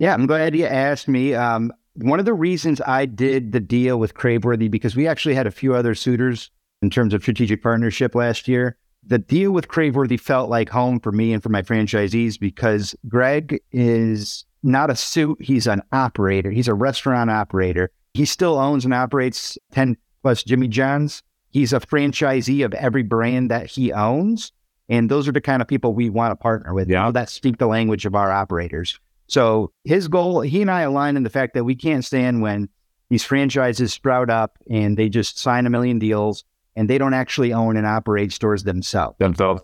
Yeah, 0.00 0.14
I'm 0.14 0.26
glad 0.26 0.56
you 0.56 0.64
asked 0.64 1.08
me. 1.08 1.34
Um, 1.34 1.70
one 1.92 2.18
of 2.18 2.24
the 2.24 2.32
reasons 2.32 2.80
I 2.86 3.04
did 3.04 3.52
the 3.52 3.60
deal 3.60 3.98
with 3.98 4.14
Craveworthy 4.14 4.70
because 4.70 4.96
we 4.96 5.06
actually 5.06 5.34
had 5.34 5.46
a 5.46 5.50
few 5.50 5.74
other 5.74 5.94
suitors 5.94 6.50
in 6.80 6.88
terms 6.88 7.12
of 7.12 7.20
strategic 7.20 7.62
partnership 7.62 8.14
last 8.14 8.48
year. 8.48 8.78
The 9.06 9.18
deal 9.18 9.52
with 9.52 9.68
Craveworthy 9.68 10.18
felt 10.18 10.48
like 10.48 10.70
home 10.70 11.00
for 11.00 11.12
me 11.12 11.34
and 11.34 11.42
for 11.42 11.50
my 11.50 11.60
franchisees 11.60 12.40
because 12.40 12.96
Gregg 13.08 13.60
is 13.72 14.46
not 14.62 14.88
a 14.88 14.96
suit, 14.96 15.36
he's 15.38 15.66
an 15.66 15.82
operator. 15.92 16.50
He's 16.50 16.68
a 16.68 16.74
restaurant 16.74 17.30
operator. 17.30 17.90
He 18.14 18.24
still 18.24 18.58
owns 18.58 18.86
and 18.86 18.94
operates 18.94 19.58
10 19.72 19.98
plus 20.22 20.42
Jimmy 20.42 20.68
John's. 20.68 21.22
He's 21.50 21.74
a 21.74 21.80
franchisee 21.80 22.64
of 22.64 22.72
every 22.72 23.02
brand 23.02 23.50
that 23.50 23.66
he 23.66 23.92
owns. 23.92 24.52
And 24.88 25.10
those 25.10 25.28
are 25.28 25.32
the 25.32 25.42
kind 25.42 25.60
of 25.60 25.68
people 25.68 25.92
we 25.92 26.08
want 26.08 26.32
to 26.32 26.36
partner 26.36 26.72
with. 26.72 26.88
Yeah. 26.88 27.10
that 27.10 27.28
speak 27.28 27.58
the 27.58 27.66
language 27.66 28.06
of 28.06 28.14
our 28.14 28.32
operators. 28.32 28.98
So 29.30 29.72
his 29.84 30.08
goal, 30.08 30.40
he 30.40 30.60
and 30.60 30.70
I 30.70 30.82
align 30.82 31.16
in 31.16 31.22
the 31.22 31.30
fact 31.30 31.54
that 31.54 31.64
we 31.64 31.76
can't 31.76 32.04
stand 32.04 32.42
when 32.42 32.68
these 33.10 33.22
franchises 33.22 33.92
sprout 33.92 34.28
up 34.28 34.58
and 34.68 34.96
they 34.96 35.08
just 35.08 35.38
sign 35.38 35.66
a 35.66 35.70
million 35.70 36.00
deals 36.00 36.44
and 36.74 36.90
they 36.90 36.98
don't 36.98 37.14
actually 37.14 37.52
own 37.52 37.76
and 37.76 37.86
operate 37.86 38.32
stores 38.32 38.64
themselves. 38.64 39.16
Themselves. 39.18 39.62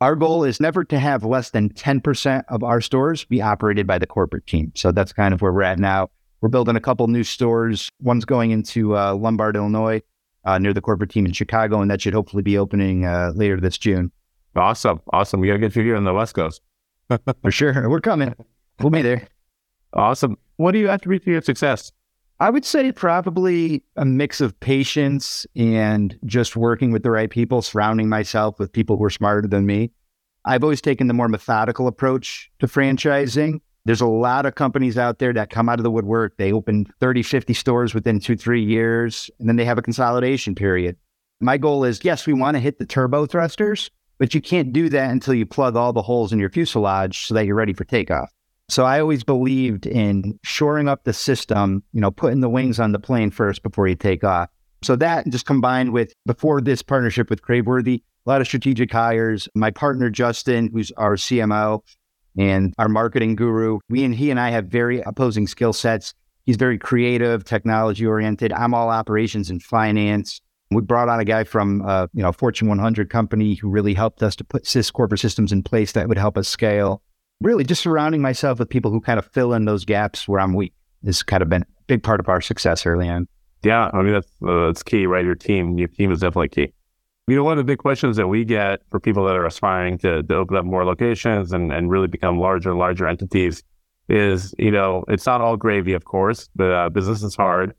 Our 0.00 0.14
goal 0.14 0.44
is 0.44 0.60
never 0.60 0.84
to 0.84 0.98
have 0.98 1.24
less 1.24 1.50
than 1.50 1.70
10% 1.70 2.44
of 2.48 2.62
our 2.62 2.80
stores 2.80 3.24
be 3.24 3.42
operated 3.42 3.86
by 3.86 3.98
the 3.98 4.06
corporate 4.06 4.46
team. 4.46 4.70
So 4.76 4.92
that's 4.92 5.12
kind 5.12 5.34
of 5.34 5.42
where 5.42 5.52
we're 5.52 5.62
at 5.62 5.78
now. 5.78 6.10
We're 6.40 6.48
building 6.48 6.76
a 6.76 6.80
couple 6.80 7.08
new 7.08 7.24
stores. 7.24 7.88
One's 8.00 8.24
going 8.24 8.52
into 8.52 8.96
uh, 8.96 9.14
Lombard, 9.14 9.56
Illinois, 9.56 10.02
uh, 10.44 10.58
near 10.58 10.72
the 10.72 10.80
corporate 10.80 11.10
team 11.10 11.26
in 11.26 11.32
Chicago, 11.32 11.80
and 11.80 11.90
that 11.90 12.00
should 12.00 12.14
hopefully 12.14 12.42
be 12.42 12.58
opening 12.58 13.06
uh, 13.06 13.32
later 13.34 13.58
this 13.58 13.78
June. 13.78 14.12
Awesome. 14.54 15.00
Awesome. 15.12 15.40
We 15.40 15.48
got 15.48 15.54
to 15.54 15.58
get 15.58 15.74
you 15.74 15.82
here 15.82 15.96
on 15.96 16.04
the 16.04 16.12
West 16.12 16.34
Coast. 16.34 16.60
For 17.42 17.50
sure. 17.50 17.88
We're 17.88 18.00
coming. 18.00 18.34
We'll 18.80 18.90
be 18.90 19.02
there. 19.02 19.28
Awesome. 19.92 20.36
What 20.56 20.72
do 20.72 20.78
you 20.78 20.88
attribute 20.88 21.24
to 21.24 21.30
your 21.30 21.42
success? 21.42 21.92
I 22.40 22.50
would 22.50 22.64
say 22.64 22.90
probably 22.90 23.82
a 23.96 24.04
mix 24.04 24.40
of 24.40 24.58
patience 24.58 25.46
and 25.54 26.18
just 26.24 26.56
working 26.56 26.90
with 26.90 27.04
the 27.04 27.10
right 27.10 27.30
people, 27.30 27.62
surrounding 27.62 28.08
myself 28.08 28.58
with 28.58 28.72
people 28.72 28.96
who 28.96 29.04
are 29.04 29.10
smarter 29.10 29.46
than 29.46 29.66
me. 29.66 29.92
I've 30.44 30.64
always 30.64 30.80
taken 30.80 31.06
the 31.06 31.14
more 31.14 31.28
methodical 31.28 31.86
approach 31.86 32.50
to 32.58 32.66
franchising. 32.66 33.60
There's 33.86 34.00
a 34.00 34.06
lot 34.06 34.46
of 34.46 34.56
companies 34.56 34.98
out 34.98 35.20
there 35.20 35.32
that 35.32 35.50
come 35.50 35.68
out 35.68 35.78
of 35.78 35.84
the 35.84 35.90
woodwork. 35.90 36.36
They 36.36 36.52
open 36.52 36.86
30, 37.00 37.22
50 37.22 37.54
stores 37.54 37.94
within 37.94 38.18
two, 38.18 38.36
three 38.36 38.64
years, 38.64 39.30
and 39.38 39.48
then 39.48 39.56
they 39.56 39.64
have 39.64 39.78
a 39.78 39.82
consolidation 39.82 40.54
period. 40.54 40.96
My 41.40 41.56
goal 41.56 41.84
is 41.84 42.04
yes, 42.04 42.26
we 42.26 42.32
want 42.32 42.56
to 42.56 42.60
hit 42.60 42.78
the 42.78 42.86
turbo 42.86 43.26
thrusters, 43.26 43.90
but 44.18 44.34
you 44.34 44.40
can't 44.40 44.72
do 44.72 44.88
that 44.88 45.10
until 45.10 45.34
you 45.34 45.46
plug 45.46 45.76
all 45.76 45.92
the 45.92 46.02
holes 46.02 46.32
in 46.32 46.38
your 46.38 46.50
fuselage 46.50 47.26
so 47.26 47.34
that 47.34 47.46
you're 47.46 47.54
ready 47.54 47.72
for 47.72 47.84
takeoff. 47.84 48.30
So 48.68 48.84
I 48.84 48.98
always 49.00 49.24
believed 49.24 49.86
in 49.86 50.38
shoring 50.42 50.88
up 50.88 51.04
the 51.04 51.12
system, 51.12 51.82
you 51.92 52.00
know, 52.00 52.10
putting 52.10 52.40
the 52.40 52.48
wings 52.48 52.80
on 52.80 52.92
the 52.92 52.98
plane 52.98 53.30
first 53.30 53.62
before 53.62 53.86
you 53.88 53.94
take 53.94 54.24
off. 54.24 54.48
So 54.82 54.96
that 54.96 55.28
just 55.28 55.46
combined 55.46 55.92
with 55.92 56.12
before 56.26 56.60
this 56.60 56.82
partnership 56.82 57.30
with 57.30 57.42
Craveworthy, 57.42 58.02
a 58.26 58.30
lot 58.30 58.40
of 58.40 58.46
strategic 58.46 58.90
hires. 58.90 59.48
My 59.54 59.70
partner 59.70 60.10
Justin, 60.10 60.70
who's 60.72 60.90
our 60.92 61.16
CMO, 61.16 61.80
and 62.36 62.74
our 62.78 62.88
marketing 62.88 63.36
guru. 63.36 63.78
We 63.88 64.04
and 64.04 64.14
he 64.14 64.30
and 64.30 64.40
I 64.40 64.50
have 64.50 64.66
very 64.66 65.00
opposing 65.02 65.46
skill 65.46 65.72
sets. 65.72 66.14
He's 66.46 66.56
very 66.56 66.78
creative, 66.78 67.44
technology 67.44 68.04
oriented. 68.06 68.52
I'm 68.52 68.74
all 68.74 68.90
operations 68.90 69.50
and 69.50 69.62
finance. 69.62 70.40
We 70.70 70.82
brought 70.82 71.08
on 71.08 71.20
a 71.20 71.24
guy 71.24 71.44
from 71.44 71.82
uh, 71.86 72.08
you 72.12 72.22
know 72.22 72.32
Fortune 72.32 72.68
100 72.68 73.10
company 73.10 73.54
who 73.54 73.68
really 73.68 73.94
helped 73.94 74.22
us 74.22 74.34
to 74.36 74.44
put 74.44 74.64
sys 74.64 74.92
corporate 74.92 75.20
systems 75.20 75.52
in 75.52 75.62
place 75.62 75.92
that 75.92 76.08
would 76.08 76.18
help 76.18 76.36
us 76.36 76.48
scale. 76.48 77.02
Really, 77.44 77.62
just 77.62 77.82
surrounding 77.82 78.22
myself 78.22 78.58
with 78.58 78.70
people 78.70 78.90
who 78.90 79.02
kind 79.02 79.18
of 79.18 79.26
fill 79.26 79.52
in 79.52 79.66
those 79.66 79.84
gaps 79.84 80.26
where 80.26 80.40
I'm 80.40 80.54
weak 80.54 80.72
has 81.04 81.22
kind 81.22 81.42
of 81.42 81.50
been 81.50 81.60
a 81.60 81.66
big 81.86 82.02
part 82.02 82.18
of 82.18 82.26
our 82.30 82.40
success 82.40 82.86
early 82.86 83.06
on. 83.06 83.28
Yeah, 83.62 83.90
I 83.92 84.00
mean 84.00 84.14
that's 84.14 84.30
uh, 84.42 84.66
that's 84.66 84.82
key, 84.82 85.06
right? 85.06 85.22
Your 85.22 85.34
team, 85.34 85.76
your 85.76 85.88
team 85.88 86.10
is 86.10 86.20
definitely 86.20 86.48
key. 86.48 86.72
You 87.26 87.36
know, 87.36 87.44
one 87.44 87.52
of 87.52 87.58
the 87.58 87.70
big 87.70 87.80
questions 87.80 88.16
that 88.16 88.28
we 88.28 88.46
get 88.46 88.80
for 88.90 88.98
people 88.98 89.26
that 89.26 89.36
are 89.36 89.44
aspiring 89.44 89.98
to, 89.98 90.22
to 90.22 90.34
open 90.34 90.56
up 90.56 90.64
more 90.64 90.86
locations 90.86 91.52
and, 91.52 91.70
and 91.70 91.90
really 91.90 92.06
become 92.06 92.38
larger 92.38 92.70
and 92.70 92.78
larger 92.78 93.06
entities 93.06 93.62
is, 94.08 94.54
you 94.58 94.70
know, 94.70 95.04
it's 95.08 95.26
not 95.26 95.42
all 95.42 95.58
gravy, 95.58 95.92
of 95.92 96.06
course, 96.06 96.48
but 96.56 96.70
uh, 96.70 96.88
business 96.88 97.22
is 97.22 97.36
hard. 97.36 97.74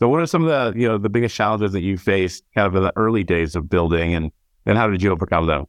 So 0.00 0.08
what 0.08 0.22
are 0.22 0.26
some 0.26 0.44
of 0.44 0.48
the, 0.48 0.80
you 0.80 0.88
know, 0.88 0.98
the 0.98 1.08
biggest 1.08 1.36
challenges 1.36 1.70
that 1.70 1.82
you 1.82 1.98
faced 1.98 2.42
kind 2.52 2.66
of 2.66 2.74
in 2.74 2.82
the 2.82 2.92
early 2.96 3.22
days 3.22 3.54
of 3.54 3.70
building 3.70 4.12
and, 4.12 4.32
and 4.66 4.76
how 4.76 4.88
did 4.88 5.02
you 5.02 5.12
overcome 5.12 5.46
them? 5.46 5.66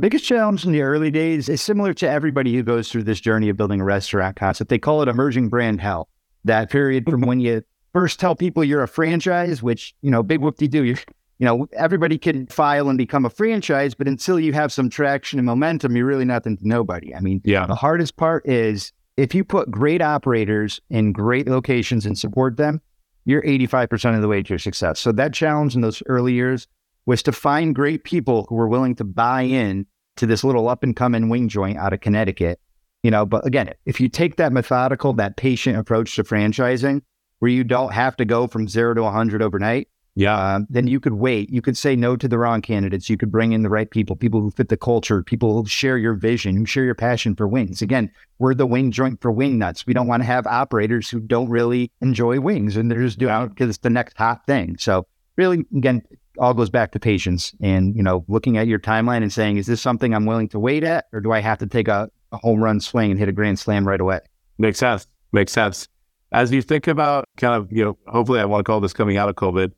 Biggest 0.00 0.24
challenge 0.24 0.64
in 0.64 0.72
the 0.72 0.80
early 0.80 1.10
days 1.10 1.50
is 1.50 1.60
similar 1.60 1.92
to 1.92 2.08
everybody 2.08 2.54
who 2.54 2.62
goes 2.62 2.90
through 2.90 3.02
this 3.02 3.20
journey 3.20 3.50
of 3.50 3.58
building 3.58 3.82
a 3.82 3.84
restaurant 3.84 4.34
concept. 4.34 4.70
They 4.70 4.78
call 4.78 5.02
it 5.02 5.08
emerging 5.08 5.50
brand 5.50 5.82
hell. 5.82 6.08
That 6.44 6.70
period 6.70 7.04
from 7.04 7.20
when 7.20 7.38
you 7.38 7.62
first 7.92 8.18
tell 8.18 8.34
people 8.34 8.64
you're 8.64 8.82
a 8.82 8.88
franchise, 8.88 9.62
which, 9.62 9.94
you 10.00 10.10
know, 10.10 10.22
big 10.22 10.40
whoop 10.40 10.56
de 10.56 10.68
doo, 10.68 10.84
you 10.84 10.96
you 11.38 11.46
know, 11.46 11.66
everybody 11.74 12.16
can 12.16 12.46
file 12.46 12.88
and 12.88 12.96
become 12.96 13.26
a 13.26 13.30
franchise, 13.30 13.94
but 13.94 14.06
until 14.06 14.38
you 14.38 14.52
have 14.52 14.72
some 14.72 14.90
traction 14.90 15.38
and 15.38 15.46
momentum, 15.46 15.96
you're 15.96 16.06
really 16.06 16.26
nothing 16.26 16.56
to 16.56 16.68
nobody. 16.68 17.14
I 17.14 17.20
mean, 17.20 17.40
yeah. 17.44 17.66
the 17.66 17.74
hardest 17.74 18.16
part 18.16 18.46
is 18.46 18.92
if 19.16 19.34
you 19.34 19.42
put 19.42 19.70
great 19.70 20.02
operators 20.02 20.80
in 20.90 21.12
great 21.12 21.48
locations 21.48 22.04
and 22.04 22.18
support 22.18 22.58
them, 22.58 22.80
you're 23.24 23.42
85% 23.42 24.16
of 24.16 24.22
the 24.22 24.28
way 24.28 24.42
to 24.42 24.50
your 24.50 24.58
success. 24.58 25.00
So 25.00 25.12
that 25.12 25.32
challenge 25.32 25.74
in 25.74 25.80
those 25.80 26.02
early 26.06 26.34
years 26.34 26.66
was 27.06 27.22
to 27.22 27.32
find 27.32 27.74
great 27.74 28.04
people 28.04 28.46
who 28.48 28.54
were 28.54 28.68
willing 28.68 28.94
to 28.96 29.04
buy 29.04 29.42
in 29.42 29.86
to 30.20 30.26
this 30.26 30.44
little 30.44 30.68
up 30.68 30.82
and 30.82 30.94
coming 30.94 31.28
wing 31.28 31.48
joint 31.48 31.76
out 31.76 31.92
of 31.92 32.00
Connecticut. 32.00 32.60
You 33.02 33.10
know, 33.10 33.26
but 33.26 33.46
again, 33.46 33.72
if 33.86 34.00
you 34.00 34.08
take 34.08 34.36
that 34.36 34.52
methodical, 34.52 35.12
that 35.14 35.36
patient 35.36 35.76
approach 35.76 36.14
to 36.16 36.24
franchising, 36.24 37.02
where 37.38 37.50
you 37.50 37.64
don't 37.64 37.92
have 37.92 38.16
to 38.16 38.24
go 38.24 38.46
from 38.46 38.68
zero 38.68 38.94
to 38.94 39.02
100 39.02 39.42
overnight, 39.42 39.88
yeah. 40.14 40.36
Uh, 40.36 40.60
then 40.68 40.86
you 40.86 41.00
could 41.00 41.14
wait. 41.14 41.50
You 41.50 41.62
could 41.62 41.76
say 41.76 41.94
no 41.94 42.16
to 42.16 42.28
the 42.28 42.36
wrong 42.36 42.60
candidates. 42.60 43.08
You 43.08 43.16
could 43.16 43.30
bring 43.30 43.52
in 43.52 43.62
the 43.62 43.70
right 43.70 43.90
people, 43.90 44.16
people 44.16 44.40
who 44.40 44.50
fit 44.50 44.68
the 44.68 44.76
culture, 44.76 45.22
people 45.22 45.54
who 45.54 45.66
share 45.66 45.96
your 45.96 46.14
vision, 46.14 46.56
who 46.56 46.66
share 46.66 46.84
your 46.84 46.94
passion 46.94 47.34
for 47.34 47.46
wings. 47.46 47.80
Again, 47.80 48.10
we're 48.38 48.54
the 48.54 48.66
wing 48.66 48.90
joint 48.90 49.20
for 49.20 49.30
wing 49.30 49.56
nuts. 49.58 49.86
We 49.86 49.94
don't 49.94 50.08
want 50.08 50.22
to 50.22 50.26
have 50.26 50.46
operators 50.46 51.08
who 51.08 51.20
don't 51.20 51.48
really 51.48 51.90
enjoy 52.00 52.40
wings 52.40 52.76
and 52.76 52.90
they're 52.90 53.00
just 53.00 53.18
doing 53.18 53.34
it 53.34 53.48
because 53.50 53.70
it's 53.70 53.78
the 53.78 53.90
next 53.90 54.16
hot 54.16 54.44
thing. 54.46 54.76
So 54.78 55.06
really, 55.36 55.64
again, 55.74 56.02
all 56.38 56.54
goes 56.54 56.70
back 56.70 56.92
to 56.92 57.00
patience 57.00 57.52
and, 57.60 57.94
you 57.96 58.02
know, 58.02 58.24
looking 58.28 58.56
at 58.56 58.66
your 58.66 58.78
timeline 58.78 59.22
and 59.22 59.32
saying, 59.32 59.56
is 59.56 59.66
this 59.66 59.80
something 59.80 60.14
I'm 60.14 60.26
willing 60.26 60.48
to 60.50 60.58
wait 60.58 60.84
at 60.84 61.06
or 61.12 61.20
do 61.20 61.32
I 61.32 61.40
have 61.40 61.58
to 61.58 61.66
take 61.66 61.88
a, 61.88 62.10
a 62.32 62.36
home 62.38 62.62
run 62.62 62.80
swing 62.80 63.10
and 63.10 63.18
hit 63.18 63.28
a 63.28 63.32
grand 63.32 63.58
slam 63.58 63.86
right 63.86 64.00
away? 64.00 64.20
Makes 64.58 64.78
sense. 64.78 65.06
Makes 65.32 65.52
sense. 65.52 65.88
As 66.32 66.52
you 66.52 66.62
think 66.62 66.86
about 66.86 67.24
kind 67.36 67.54
of, 67.54 67.72
you 67.72 67.84
know, 67.84 67.98
hopefully 68.06 68.40
I 68.40 68.44
want 68.44 68.60
to 68.60 68.64
call 68.64 68.80
this 68.80 68.92
coming 68.92 69.16
out 69.16 69.28
of 69.28 69.34
COVID, 69.34 69.72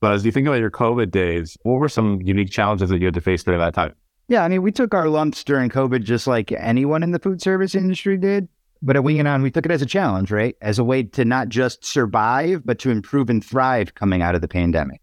but 0.00 0.12
as 0.12 0.24
you 0.24 0.32
think 0.32 0.48
about 0.48 0.58
your 0.58 0.70
COVID 0.70 1.10
days, 1.10 1.56
what 1.62 1.74
were 1.74 1.88
some 1.88 2.20
unique 2.22 2.50
challenges 2.50 2.90
that 2.90 2.98
you 2.98 3.04
had 3.04 3.14
to 3.14 3.20
face 3.20 3.44
during 3.44 3.60
that 3.60 3.74
time? 3.74 3.94
Yeah, 4.28 4.44
I 4.44 4.48
mean, 4.48 4.62
we 4.62 4.72
took 4.72 4.94
our 4.94 5.08
lumps 5.08 5.44
during 5.44 5.68
COVID 5.68 6.04
just 6.04 6.26
like 6.26 6.50
anyone 6.52 7.02
in 7.02 7.10
the 7.10 7.18
food 7.18 7.42
service 7.42 7.74
industry 7.74 8.16
did. 8.16 8.48
But 8.80 8.96
at 8.96 9.04
and 9.04 9.28
On, 9.28 9.42
we 9.42 9.50
took 9.50 9.66
it 9.66 9.70
as 9.70 9.82
a 9.82 9.86
challenge, 9.86 10.30
right? 10.30 10.56
As 10.62 10.78
a 10.78 10.84
way 10.84 11.02
to 11.02 11.24
not 11.24 11.50
just 11.50 11.84
survive, 11.84 12.62
but 12.64 12.80
to 12.80 12.90
improve 12.90 13.28
and 13.28 13.44
thrive 13.44 13.94
coming 13.94 14.22
out 14.22 14.34
of 14.34 14.40
the 14.40 14.48
pandemic. 14.48 15.01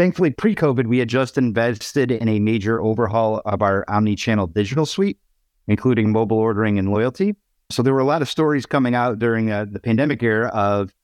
Thankfully, 0.00 0.30
pre 0.30 0.54
COVID, 0.54 0.86
we 0.86 0.96
had 0.96 1.10
just 1.10 1.36
invested 1.36 2.10
in 2.10 2.26
a 2.26 2.40
major 2.40 2.80
overhaul 2.80 3.42
of 3.44 3.60
our 3.60 3.84
omni 3.86 4.16
channel 4.16 4.46
digital 4.46 4.86
suite, 4.86 5.18
including 5.68 6.10
mobile 6.10 6.38
ordering 6.38 6.78
and 6.78 6.90
loyalty. 6.90 7.36
So 7.70 7.82
there 7.82 7.92
were 7.92 8.00
a 8.00 8.06
lot 8.06 8.22
of 8.22 8.28
stories 8.30 8.64
coming 8.64 8.94
out 8.94 9.18
during 9.18 9.50
uh, 9.50 9.66
the 9.70 9.78
pandemic 9.78 10.22
era 10.22 10.48
of 10.54 10.94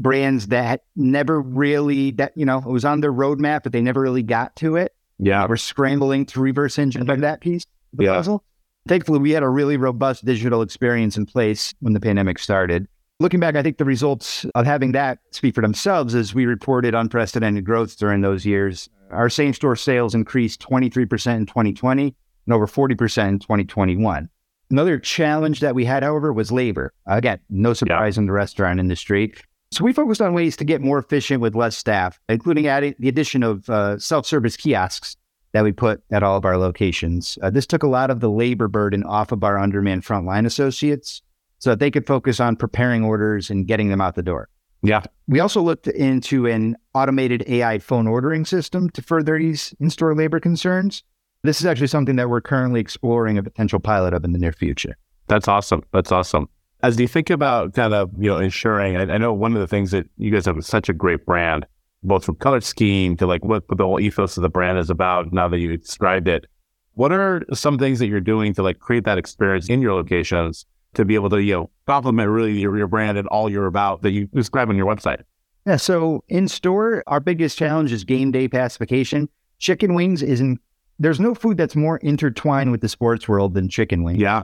brands 0.00 0.48
that 0.48 0.82
never 0.96 1.40
really 1.40 2.10
that 2.10 2.32
you 2.34 2.44
know 2.44 2.58
it 2.58 2.66
was 2.66 2.84
on 2.84 3.02
their 3.02 3.12
roadmap, 3.12 3.62
but 3.62 3.70
they 3.70 3.80
never 3.80 4.00
really 4.00 4.24
got 4.24 4.56
to 4.56 4.74
it. 4.74 4.96
Yeah, 5.20 5.46
we're 5.46 5.56
scrambling 5.56 6.26
to 6.26 6.40
reverse 6.40 6.76
engineer 6.76 7.18
that 7.18 7.40
piece 7.40 7.66
of 7.92 7.98
the 7.98 8.04
yeah. 8.06 8.14
puzzle. 8.14 8.42
Thankfully, 8.88 9.20
we 9.20 9.30
had 9.30 9.44
a 9.44 9.48
really 9.48 9.76
robust 9.76 10.24
digital 10.24 10.62
experience 10.62 11.16
in 11.16 11.24
place 11.24 11.72
when 11.78 11.92
the 11.92 12.00
pandemic 12.00 12.40
started. 12.40 12.88
Looking 13.20 13.38
back, 13.38 13.54
I 13.54 13.62
think 13.62 13.76
the 13.76 13.84
results 13.84 14.46
of 14.54 14.64
having 14.64 14.92
that 14.92 15.18
speak 15.30 15.54
for 15.54 15.60
themselves 15.60 16.14
as 16.14 16.34
we 16.34 16.46
reported 16.46 16.94
unprecedented 16.94 17.66
growth 17.66 17.98
during 17.98 18.22
those 18.22 18.46
years. 18.46 18.88
Our 19.10 19.28
same 19.28 19.52
store 19.52 19.76
sales 19.76 20.14
increased 20.14 20.62
23% 20.62 21.36
in 21.36 21.44
2020 21.44 22.14
and 22.46 22.54
over 22.54 22.66
40% 22.66 23.28
in 23.28 23.38
2021. 23.38 24.26
Another 24.70 24.98
challenge 24.98 25.60
that 25.60 25.74
we 25.74 25.84
had, 25.84 26.02
however, 26.02 26.32
was 26.32 26.50
labor. 26.50 26.94
Again, 27.04 27.38
no 27.50 27.74
surprise 27.74 28.16
yeah. 28.16 28.22
in 28.22 28.26
the 28.26 28.32
restaurant 28.32 28.80
industry. 28.80 29.34
So 29.70 29.84
we 29.84 29.92
focused 29.92 30.22
on 30.22 30.32
ways 30.32 30.56
to 30.56 30.64
get 30.64 30.80
more 30.80 30.98
efficient 30.98 31.42
with 31.42 31.54
less 31.54 31.76
staff, 31.76 32.18
including 32.30 32.68
adding 32.68 32.94
the 32.98 33.10
addition 33.10 33.42
of 33.42 33.68
uh, 33.68 33.98
self-service 33.98 34.56
kiosks 34.56 35.18
that 35.52 35.62
we 35.62 35.72
put 35.72 36.02
at 36.10 36.22
all 36.22 36.38
of 36.38 36.46
our 36.46 36.56
locations. 36.56 37.36
Uh, 37.42 37.50
this 37.50 37.66
took 37.66 37.82
a 37.82 37.88
lot 37.88 38.10
of 38.10 38.20
the 38.20 38.30
labor 38.30 38.66
burden 38.66 39.04
off 39.04 39.30
of 39.30 39.44
our 39.44 39.58
undermanned 39.58 40.04
frontline 40.04 40.46
associates 40.46 41.20
so 41.60 41.70
that 41.70 41.78
they 41.78 41.90
could 41.90 42.06
focus 42.06 42.40
on 42.40 42.56
preparing 42.56 43.04
orders 43.04 43.48
and 43.48 43.66
getting 43.66 43.88
them 43.88 44.00
out 44.00 44.16
the 44.16 44.22
door. 44.22 44.48
Yeah. 44.82 45.02
We 45.28 45.40
also 45.40 45.62
looked 45.62 45.86
into 45.86 46.46
an 46.46 46.76
automated 46.94 47.44
AI 47.46 47.78
phone 47.78 48.06
ordering 48.06 48.44
system 48.44 48.90
to 48.90 49.02
further 49.02 49.36
ease 49.36 49.72
in-store 49.78 50.14
labor 50.14 50.40
concerns. 50.40 51.04
This 51.42 51.60
is 51.60 51.66
actually 51.66 51.86
something 51.86 52.16
that 52.16 52.28
we're 52.28 52.40
currently 52.40 52.80
exploring 52.80 53.38
a 53.38 53.42
potential 53.42 53.78
pilot 53.78 54.12
of 54.12 54.24
in 54.24 54.32
the 54.32 54.38
near 54.38 54.52
future. 54.52 54.96
That's 55.28 55.48
awesome. 55.48 55.84
That's 55.92 56.10
awesome 56.10 56.48
as 56.82 56.98
you 56.98 57.08
think 57.08 57.30
about 57.30 57.74
kind 57.74 57.94
of 57.94 58.10
you 58.18 58.30
know 58.30 58.38
ensuring, 58.38 58.96
I, 58.96 59.02
I, 59.02 59.18
know 59.18 59.32
one 59.32 59.54
of 59.54 59.60
the 59.60 59.66
things 59.66 59.90
that 59.90 60.08
you 60.16 60.30
guys 60.30 60.46
have 60.46 60.64
such 60.64 60.88
a 60.88 60.92
great 60.92 61.26
brand, 61.26 61.66
both 62.02 62.24
from 62.24 62.36
color 62.36 62.60
scheme 62.60 63.16
to 63.18 63.26
like 63.26 63.44
what 63.44 63.64
the 63.68 63.84
whole 63.84 64.00
ethos 64.00 64.36
of 64.36 64.42
the 64.42 64.48
brand 64.48 64.78
is 64.78 64.90
about. 64.90 65.32
Now 65.32 65.48
that 65.48 65.58
you 65.58 65.76
described 65.76 66.28
it, 66.28 66.46
what 66.94 67.12
are 67.12 67.42
some 67.52 67.78
things 67.78 67.98
that 67.98 68.08
you're 68.08 68.20
doing 68.20 68.54
to 68.54 68.62
like 68.62 68.78
create 68.78 69.04
that 69.04 69.18
experience 69.18 69.68
in 69.68 69.82
your 69.82 69.94
locations 69.94 70.66
to 70.94 71.04
be 71.04 71.14
able 71.14 71.30
to 71.30 71.42
you 71.42 71.54
know 71.54 71.70
complement 71.86 72.28
really 72.28 72.58
your, 72.58 72.76
your 72.76 72.86
brand 72.86 73.18
and 73.18 73.28
all 73.28 73.50
you're 73.50 73.66
about 73.66 74.02
that 74.02 74.10
you 74.10 74.26
describe 74.26 74.68
on 74.68 74.76
your 74.76 74.86
website? 74.86 75.22
Yeah, 75.66 75.76
so 75.76 76.24
in 76.28 76.48
store, 76.48 77.04
our 77.06 77.20
biggest 77.20 77.58
challenge 77.58 77.92
is 77.92 78.04
game 78.04 78.30
day 78.30 78.48
pacification. 78.48 79.28
Chicken 79.58 79.94
wings 79.94 80.22
isn't. 80.22 80.60
There's 80.98 81.20
no 81.20 81.34
food 81.34 81.56
that's 81.56 81.76
more 81.76 81.96
intertwined 81.98 82.70
with 82.70 82.82
the 82.82 82.88
sports 82.88 83.26
world 83.26 83.54
than 83.54 83.68
chicken 83.68 84.02
wings. 84.02 84.20
Yeah, 84.20 84.42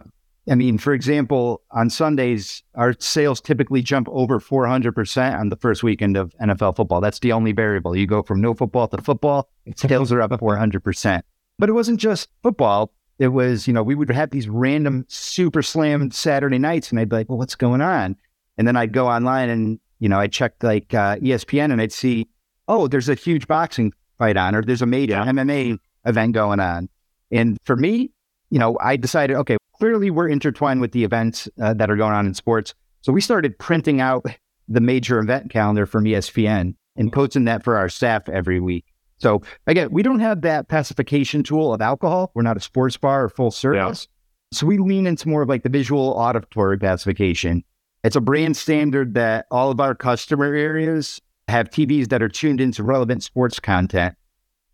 I 0.48 0.54
mean, 0.54 0.78
for 0.78 0.92
example, 0.92 1.62
on 1.72 1.90
Sundays, 1.90 2.62
our 2.76 2.94
sales 3.00 3.40
typically 3.40 3.82
jump 3.82 4.08
over 4.10 4.38
400% 4.38 5.38
on 5.38 5.48
the 5.48 5.56
first 5.56 5.82
weekend 5.82 6.16
of 6.16 6.32
NFL 6.40 6.76
football. 6.76 7.00
That's 7.00 7.18
the 7.18 7.32
only 7.32 7.52
variable. 7.52 7.96
You 7.96 8.06
go 8.06 8.22
from 8.22 8.40
no 8.40 8.54
football 8.54 8.86
to 8.88 9.02
football, 9.02 9.48
sales 9.76 10.12
are 10.12 10.22
up 10.22 10.30
400%. 10.30 11.22
But 11.58 11.68
it 11.68 11.72
wasn't 11.72 11.98
just 11.98 12.28
football. 12.42 12.92
It 13.18 13.28
was, 13.28 13.66
you 13.66 13.72
know, 13.72 13.82
we 13.82 13.94
would 13.94 14.10
have 14.10 14.30
these 14.30 14.48
random 14.48 15.04
super 15.08 15.62
slam 15.62 16.10
Saturday 16.10 16.58
nights, 16.58 16.90
and 16.90 17.00
I'd 17.00 17.08
be 17.08 17.16
like, 17.16 17.28
well, 17.28 17.38
what's 17.38 17.54
going 17.54 17.80
on? 17.80 18.16
And 18.58 18.66
then 18.66 18.76
I'd 18.76 18.92
go 18.92 19.08
online 19.08 19.48
and, 19.48 19.80
you 19.98 20.08
know, 20.08 20.18
I'd 20.18 20.32
check 20.32 20.54
like 20.62 20.92
uh, 20.94 21.16
ESPN 21.16 21.72
and 21.72 21.80
I'd 21.80 21.92
see, 21.92 22.28
oh, 22.68 22.88
there's 22.88 23.08
a 23.08 23.14
huge 23.14 23.46
boxing 23.46 23.92
fight 24.18 24.36
on, 24.36 24.54
or 24.54 24.62
there's 24.62 24.82
a 24.82 24.86
major 24.86 25.14
yeah. 25.14 25.26
MMA 25.26 25.78
event 26.04 26.32
going 26.32 26.60
on. 26.60 26.88
And 27.30 27.58
for 27.64 27.76
me, 27.76 28.10
you 28.50 28.58
know, 28.58 28.78
I 28.80 28.96
decided, 28.96 29.36
okay, 29.36 29.56
clearly 29.78 30.10
we're 30.10 30.28
intertwined 30.28 30.80
with 30.80 30.92
the 30.92 31.04
events 31.04 31.48
uh, 31.60 31.74
that 31.74 31.90
are 31.90 31.96
going 31.96 32.12
on 32.12 32.26
in 32.26 32.34
sports. 32.34 32.74
So 33.02 33.12
we 33.12 33.20
started 33.20 33.58
printing 33.58 34.00
out 34.00 34.24
the 34.68 34.80
major 34.80 35.18
event 35.18 35.50
calendar 35.50 35.86
from 35.86 36.04
ESPN 36.04 36.74
and 36.96 37.12
posting 37.12 37.44
that 37.44 37.62
for 37.62 37.76
our 37.76 37.88
staff 37.88 38.28
every 38.28 38.60
week. 38.60 38.84
So 39.18 39.42
again, 39.66 39.88
we 39.90 40.02
don't 40.02 40.20
have 40.20 40.42
that 40.42 40.68
pacification 40.68 41.42
tool 41.42 41.72
of 41.72 41.80
alcohol. 41.80 42.30
We're 42.34 42.42
not 42.42 42.56
a 42.56 42.60
sports 42.60 42.96
bar 42.96 43.24
or 43.24 43.28
full 43.28 43.50
service. 43.50 44.08
Yeah. 44.08 44.58
So 44.58 44.66
we 44.66 44.78
lean 44.78 45.06
into 45.06 45.28
more 45.28 45.42
of 45.42 45.48
like 45.48 45.62
the 45.62 45.68
visual 45.68 46.10
auditory 46.10 46.78
pacification. 46.78 47.64
It's 48.04 48.16
a 48.16 48.20
brand 48.20 48.56
standard 48.56 49.14
that 49.14 49.46
all 49.50 49.70
of 49.70 49.80
our 49.80 49.94
customer 49.94 50.54
areas 50.54 51.20
have 51.48 51.70
TVs 51.70 52.08
that 52.08 52.22
are 52.22 52.28
tuned 52.28 52.60
into 52.60 52.82
relevant 52.82 53.22
sports 53.22 53.58
content, 53.58 54.14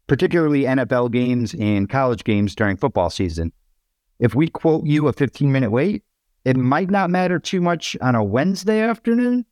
particularly 0.06 0.62
NFL 0.62 1.12
games 1.12 1.54
and 1.54 1.88
college 1.88 2.24
games 2.24 2.54
during 2.54 2.76
football 2.76 3.10
season. 3.10 3.52
If 4.18 4.34
we 4.34 4.48
quote 4.48 4.86
you 4.86 5.08
a 5.08 5.12
15 5.12 5.50
minute 5.50 5.70
wait, 5.70 6.04
it 6.44 6.56
might 6.56 6.90
not 6.90 7.10
matter 7.10 7.38
too 7.38 7.60
much 7.60 7.96
on 8.00 8.14
a 8.14 8.24
Wednesday 8.24 8.80
afternoon, 8.80 9.44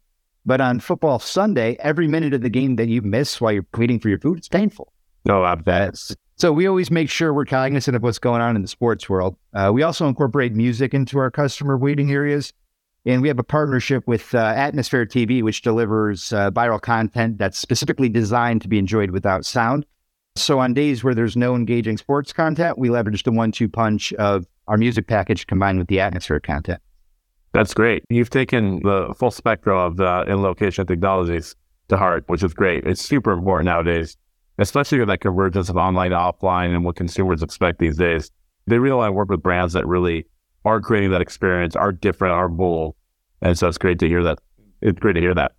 but 0.51 0.61
on 0.61 0.81
football 0.81 1.21
Sunday, 1.21 1.77
every 1.79 2.09
minute 2.09 2.35
of 2.35 2.41
the 2.41 2.51
game 2.51 2.75
that 2.75 2.89
you 2.89 3.03
miss 3.03 3.41
while 3.41 3.53
you're 3.53 3.67
waiting 3.79 4.01
for 4.01 4.09
your 4.09 4.19
food, 4.19 4.37
it's 4.37 4.49
painful. 4.49 4.93
No, 5.25 5.45
I 5.45 5.55
bet. 5.55 5.97
So 6.39 6.51
we 6.51 6.67
always 6.67 6.91
make 6.91 7.09
sure 7.09 7.33
we're 7.33 7.45
cognizant 7.45 7.95
of 7.95 8.03
what's 8.03 8.19
going 8.19 8.43
on 8.43 8.57
in 8.57 8.63
the 8.63 8.67
sports 8.67 9.09
world. 9.09 9.37
Uh, 9.55 9.71
we 9.73 9.85
also 9.85 10.09
incorporate 10.09 10.53
music 10.53 10.93
into 10.93 11.21
our 11.21 11.31
customer 11.31 11.79
waiting 11.79 12.11
areas. 12.11 12.53
And 13.07 13.23
we 13.23 13.29
have 13.29 13.39
a 13.39 13.45
partnership 13.45 14.09
with 14.09 14.35
uh, 14.35 14.39
Atmosphere 14.39 15.07
TV, 15.07 15.41
which 15.41 15.63
delivers 15.63 16.33
uh, 16.33 16.51
viral 16.51 16.83
content 16.83 17.39
that's 17.39 17.57
specifically 17.57 18.09
designed 18.09 18.61
to 18.63 18.69
be 18.69 18.81
enjoyed 18.81 19.13
without 19.13 19.47
sound. 19.47 19.87
So 20.35 20.59
on 20.59 20.75
days 20.75 21.05
where 21.05 21.15
there's 21.15 21.37
no 21.37 21.55
engaging 21.55 21.97
sports 21.97 22.33
content, 22.33 22.77
we 22.77 22.91
leverage 22.91 23.23
the 23.23 23.31
one 23.31 23.53
two 23.53 23.69
punch 23.69 24.13
of 24.15 24.47
our 24.67 24.77
music 24.77 25.07
package 25.07 25.47
combined 25.47 25.79
with 25.79 25.87
the 25.87 26.01
Atmosphere 26.01 26.41
content. 26.41 26.81
That's 27.53 27.75
great. 27.75 28.05
You've 28.09 28.31
taken 28.31 28.81
the 28.83 29.13
full 29.19 29.31
spectrum 29.31 29.77
of 29.77 29.97
the 29.97 30.25
in 30.29 30.41
location 30.41 30.87
technologies 30.87 31.57
to 31.89 31.97
heart, 31.97 32.25
which 32.29 32.43
is 32.43 32.55
great. 32.55 32.87
It's 32.87 33.03
super 33.03 33.33
important 33.33 33.67
nowadays, 33.67 34.17
especially 34.59 35.01
with 35.01 35.09
that 35.09 35.21
convergence 35.21 35.69
of 35.69 35.77
online 35.77 36.11
to 36.11 36.17
offline 36.17 36.75
and 36.75 36.85
what 36.85 36.97
consumers 36.97 37.43
expect 37.43 37.81
these 37.81 37.97
days. 37.97 38.31
They 38.67 38.79
really 38.79 38.97
want 38.97 39.09
to 39.09 39.13
work 39.13 39.31
with 39.31 39.43
brands 39.43 39.73
that 39.73 39.87
really 39.87 40.27
are 40.65 40.81
creating 40.81 41.11
that 41.11 41.21
experience, 41.21 41.75
are 41.75 41.91
different, 41.91 42.35
are 42.35 42.49
bold. 42.49 42.95
And 43.43 43.59
so 43.59 43.67
it's 43.67 43.79
great 43.79 43.99
to 43.99 44.07
hear 44.07 44.23
that. 44.23 44.39
It's 44.81 45.01
great 45.01 45.15
to 45.15 45.21
hear 45.21 45.35
that. 45.35 45.53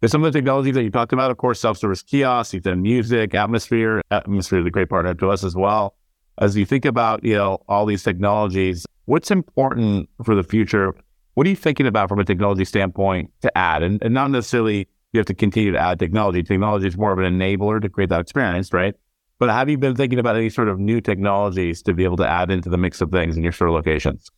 There's 0.00 0.10
some 0.10 0.24
of 0.24 0.32
the 0.32 0.38
technologies 0.38 0.74
that 0.74 0.82
you 0.82 0.90
talked 0.90 1.12
about, 1.12 1.30
of 1.30 1.36
course, 1.36 1.60
self-service 1.60 2.02
kiosks, 2.02 2.54
you've 2.54 2.64
done 2.64 2.82
music, 2.82 3.34
Atmosphere. 3.34 4.02
Atmosphere 4.10 4.60
is 4.60 4.66
a 4.66 4.70
great 4.70 4.88
partner 4.88 5.14
to 5.14 5.30
us 5.30 5.44
as 5.44 5.54
well. 5.54 5.94
As 6.38 6.56
you 6.56 6.66
think 6.66 6.84
about, 6.84 7.24
you 7.24 7.34
know, 7.34 7.62
all 7.68 7.86
these 7.86 8.02
technologies, 8.02 8.84
what's 9.04 9.30
important 9.30 10.08
for 10.24 10.34
the 10.34 10.42
future? 10.42 10.94
What 11.36 11.46
are 11.46 11.50
you 11.50 11.56
thinking 11.56 11.86
about 11.86 12.08
from 12.08 12.18
a 12.18 12.24
technology 12.24 12.64
standpoint 12.64 13.30
to 13.42 13.58
add? 13.58 13.82
And, 13.82 14.02
and 14.02 14.14
not 14.14 14.30
necessarily 14.30 14.88
you 15.12 15.18
have 15.18 15.26
to 15.26 15.34
continue 15.34 15.70
to 15.70 15.78
add 15.78 15.98
technology. 15.98 16.42
Technology 16.42 16.86
is 16.86 16.96
more 16.96 17.12
of 17.12 17.18
an 17.18 17.38
enabler 17.38 17.78
to 17.82 17.90
create 17.90 18.08
that 18.08 18.22
experience, 18.22 18.72
right? 18.72 18.94
But 19.38 19.50
have 19.50 19.68
you 19.68 19.76
been 19.76 19.94
thinking 19.94 20.18
about 20.18 20.36
any 20.36 20.48
sort 20.48 20.68
of 20.68 20.78
new 20.78 20.98
technologies 20.98 21.82
to 21.82 21.92
be 21.92 22.04
able 22.04 22.16
to 22.16 22.26
add 22.26 22.50
into 22.50 22.70
the 22.70 22.78
mix 22.78 23.02
of 23.02 23.10
things 23.10 23.36
in 23.36 23.42
your 23.42 23.52
store 23.52 23.70
locations? 23.70 24.30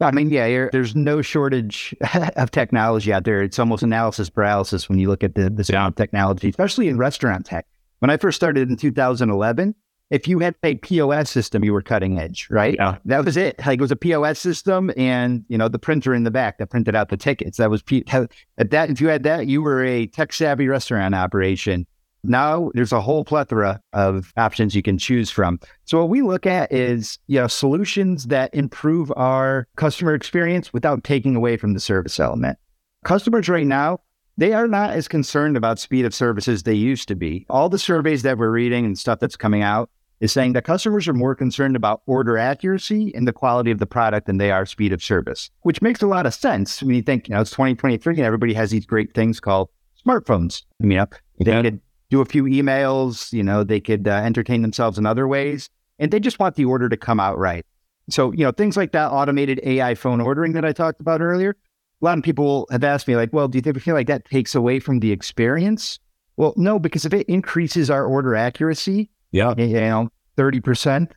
I 0.00 0.10
mean, 0.10 0.28
yeah, 0.28 0.66
there's 0.72 0.96
no 0.96 1.22
shortage 1.22 1.94
of 2.36 2.50
technology 2.50 3.12
out 3.12 3.22
there. 3.22 3.40
It's 3.40 3.60
almost 3.60 3.84
analysis 3.84 4.28
paralysis 4.28 4.88
when 4.88 4.98
you 4.98 5.08
look 5.08 5.22
at 5.22 5.36
the, 5.36 5.50
the 5.50 5.64
yeah. 5.72 5.88
technology, 5.94 6.48
especially 6.48 6.88
in 6.88 6.98
restaurant 6.98 7.46
tech. 7.46 7.64
When 8.00 8.10
I 8.10 8.16
first 8.16 8.34
started 8.34 8.68
in 8.68 8.76
2011, 8.76 9.72
if 10.14 10.28
you 10.28 10.38
had 10.38 10.54
a 10.62 10.76
POS 10.76 11.28
system, 11.28 11.64
you 11.64 11.72
were 11.72 11.82
cutting 11.82 12.20
edge, 12.20 12.46
right? 12.48 12.76
Yeah. 12.78 12.98
That 13.04 13.24
was 13.24 13.36
it. 13.36 13.58
Like 13.66 13.80
it 13.80 13.82
was 13.82 13.90
a 13.90 13.96
POS 13.96 14.38
system 14.38 14.92
and, 14.96 15.44
you 15.48 15.58
know, 15.58 15.66
the 15.66 15.78
printer 15.78 16.14
in 16.14 16.22
the 16.22 16.30
back 16.30 16.58
that 16.58 16.70
printed 16.70 16.94
out 16.94 17.08
the 17.08 17.16
tickets. 17.16 17.58
That 17.58 17.68
was, 17.68 17.82
P- 17.82 18.04
at 18.06 18.70
that, 18.70 18.90
if 18.90 19.00
you 19.00 19.08
had 19.08 19.24
that, 19.24 19.48
you 19.48 19.60
were 19.60 19.84
a 19.84 20.06
tech 20.06 20.32
savvy 20.32 20.68
restaurant 20.68 21.16
operation. 21.16 21.84
Now 22.22 22.70
there's 22.74 22.92
a 22.92 23.00
whole 23.00 23.24
plethora 23.24 23.80
of 23.92 24.32
options 24.36 24.76
you 24.76 24.82
can 24.82 24.98
choose 24.98 25.30
from. 25.30 25.58
So 25.84 25.98
what 25.98 26.10
we 26.10 26.22
look 26.22 26.46
at 26.46 26.72
is, 26.72 27.18
you 27.26 27.40
know, 27.40 27.48
solutions 27.48 28.26
that 28.28 28.54
improve 28.54 29.12
our 29.16 29.66
customer 29.74 30.14
experience 30.14 30.72
without 30.72 31.02
taking 31.02 31.34
away 31.34 31.56
from 31.56 31.74
the 31.74 31.80
service 31.80 32.20
element. 32.20 32.56
Customers 33.04 33.48
right 33.48 33.66
now, 33.66 33.98
they 34.36 34.52
are 34.52 34.68
not 34.68 34.90
as 34.90 35.08
concerned 35.08 35.56
about 35.56 35.78
speed 35.80 36.04
of 36.04 36.14
service 36.14 36.46
as 36.48 36.62
they 36.62 36.74
used 36.74 37.08
to 37.08 37.14
be. 37.16 37.46
All 37.50 37.68
the 37.68 37.78
surveys 37.78 38.22
that 38.22 38.38
we're 38.38 38.50
reading 38.50 38.84
and 38.84 38.98
stuff 38.98 39.18
that's 39.18 39.36
coming 39.36 39.62
out 39.62 39.90
is 40.20 40.32
saying 40.32 40.52
that 40.54 40.64
customers 40.64 41.06
are 41.08 41.12
more 41.12 41.34
concerned 41.34 41.76
about 41.76 42.02
order 42.06 42.38
accuracy 42.38 43.12
and 43.14 43.26
the 43.26 43.32
quality 43.32 43.70
of 43.70 43.78
the 43.78 43.86
product 43.86 44.26
than 44.26 44.38
they 44.38 44.50
are 44.50 44.64
speed 44.66 44.92
of 44.92 45.02
service, 45.02 45.50
which 45.62 45.82
makes 45.82 46.02
a 46.02 46.06
lot 46.06 46.26
of 46.26 46.34
sense 46.34 46.82
when 46.82 46.94
you 46.94 47.02
think, 47.02 47.28
you 47.28 47.34
know, 47.34 47.40
it's 47.40 47.50
2023 47.50 48.14
and 48.14 48.24
everybody 48.24 48.54
has 48.54 48.70
these 48.70 48.86
great 48.86 49.12
things 49.14 49.40
called 49.40 49.68
smartphones. 50.06 50.62
I 50.82 50.86
mean, 50.86 51.04
they 51.40 51.52
yeah. 51.52 51.62
could 51.62 51.80
do 52.10 52.20
a 52.20 52.24
few 52.24 52.44
emails, 52.44 53.32
you 53.32 53.42
know, 53.42 53.64
they 53.64 53.80
could 53.80 54.06
uh, 54.06 54.12
entertain 54.12 54.62
themselves 54.62 54.98
in 54.98 55.06
other 55.06 55.26
ways, 55.26 55.68
and 55.98 56.10
they 56.10 56.20
just 56.20 56.38
want 56.38 56.54
the 56.56 56.64
order 56.64 56.88
to 56.88 56.96
come 56.96 57.20
out 57.20 57.38
right. 57.38 57.64
So, 58.10 58.32
you 58.32 58.44
know, 58.44 58.52
things 58.52 58.76
like 58.76 58.92
that 58.92 59.10
automated 59.10 59.60
AI 59.64 59.94
phone 59.94 60.20
ordering 60.20 60.52
that 60.52 60.64
I 60.64 60.72
talked 60.72 61.00
about 61.00 61.20
earlier. 61.20 61.56
A 62.02 62.04
lot 62.04 62.18
of 62.18 62.24
people 62.24 62.68
have 62.70 62.84
asked 62.84 63.08
me, 63.08 63.16
like, 63.16 63.32
well, 63.32 63.48
do 63.48 63.56
you 63.56 63.62
think, 63.62 63.80
feel 63.80 63.94
like 63.94 64.08
that 64.08 64.26
takes 64.26 64.54
away 64.54 64.78
from 64.78 65.00
the 65.00 65.10
experience? 65.10 65.98
Well, 66.36 66.52
no, 66.56 66.78
because 66.78 67.04
if 67.06 67.14
it 67.14 67.26
increases 67.28 67.90
our 67.90 68.04
order 68.04 68.34
accuracy, 68.34 69.10
yeah, 69.34 69.54
you 69.56 69.80
know, 69.80 70.08
30%, 70.36 71.10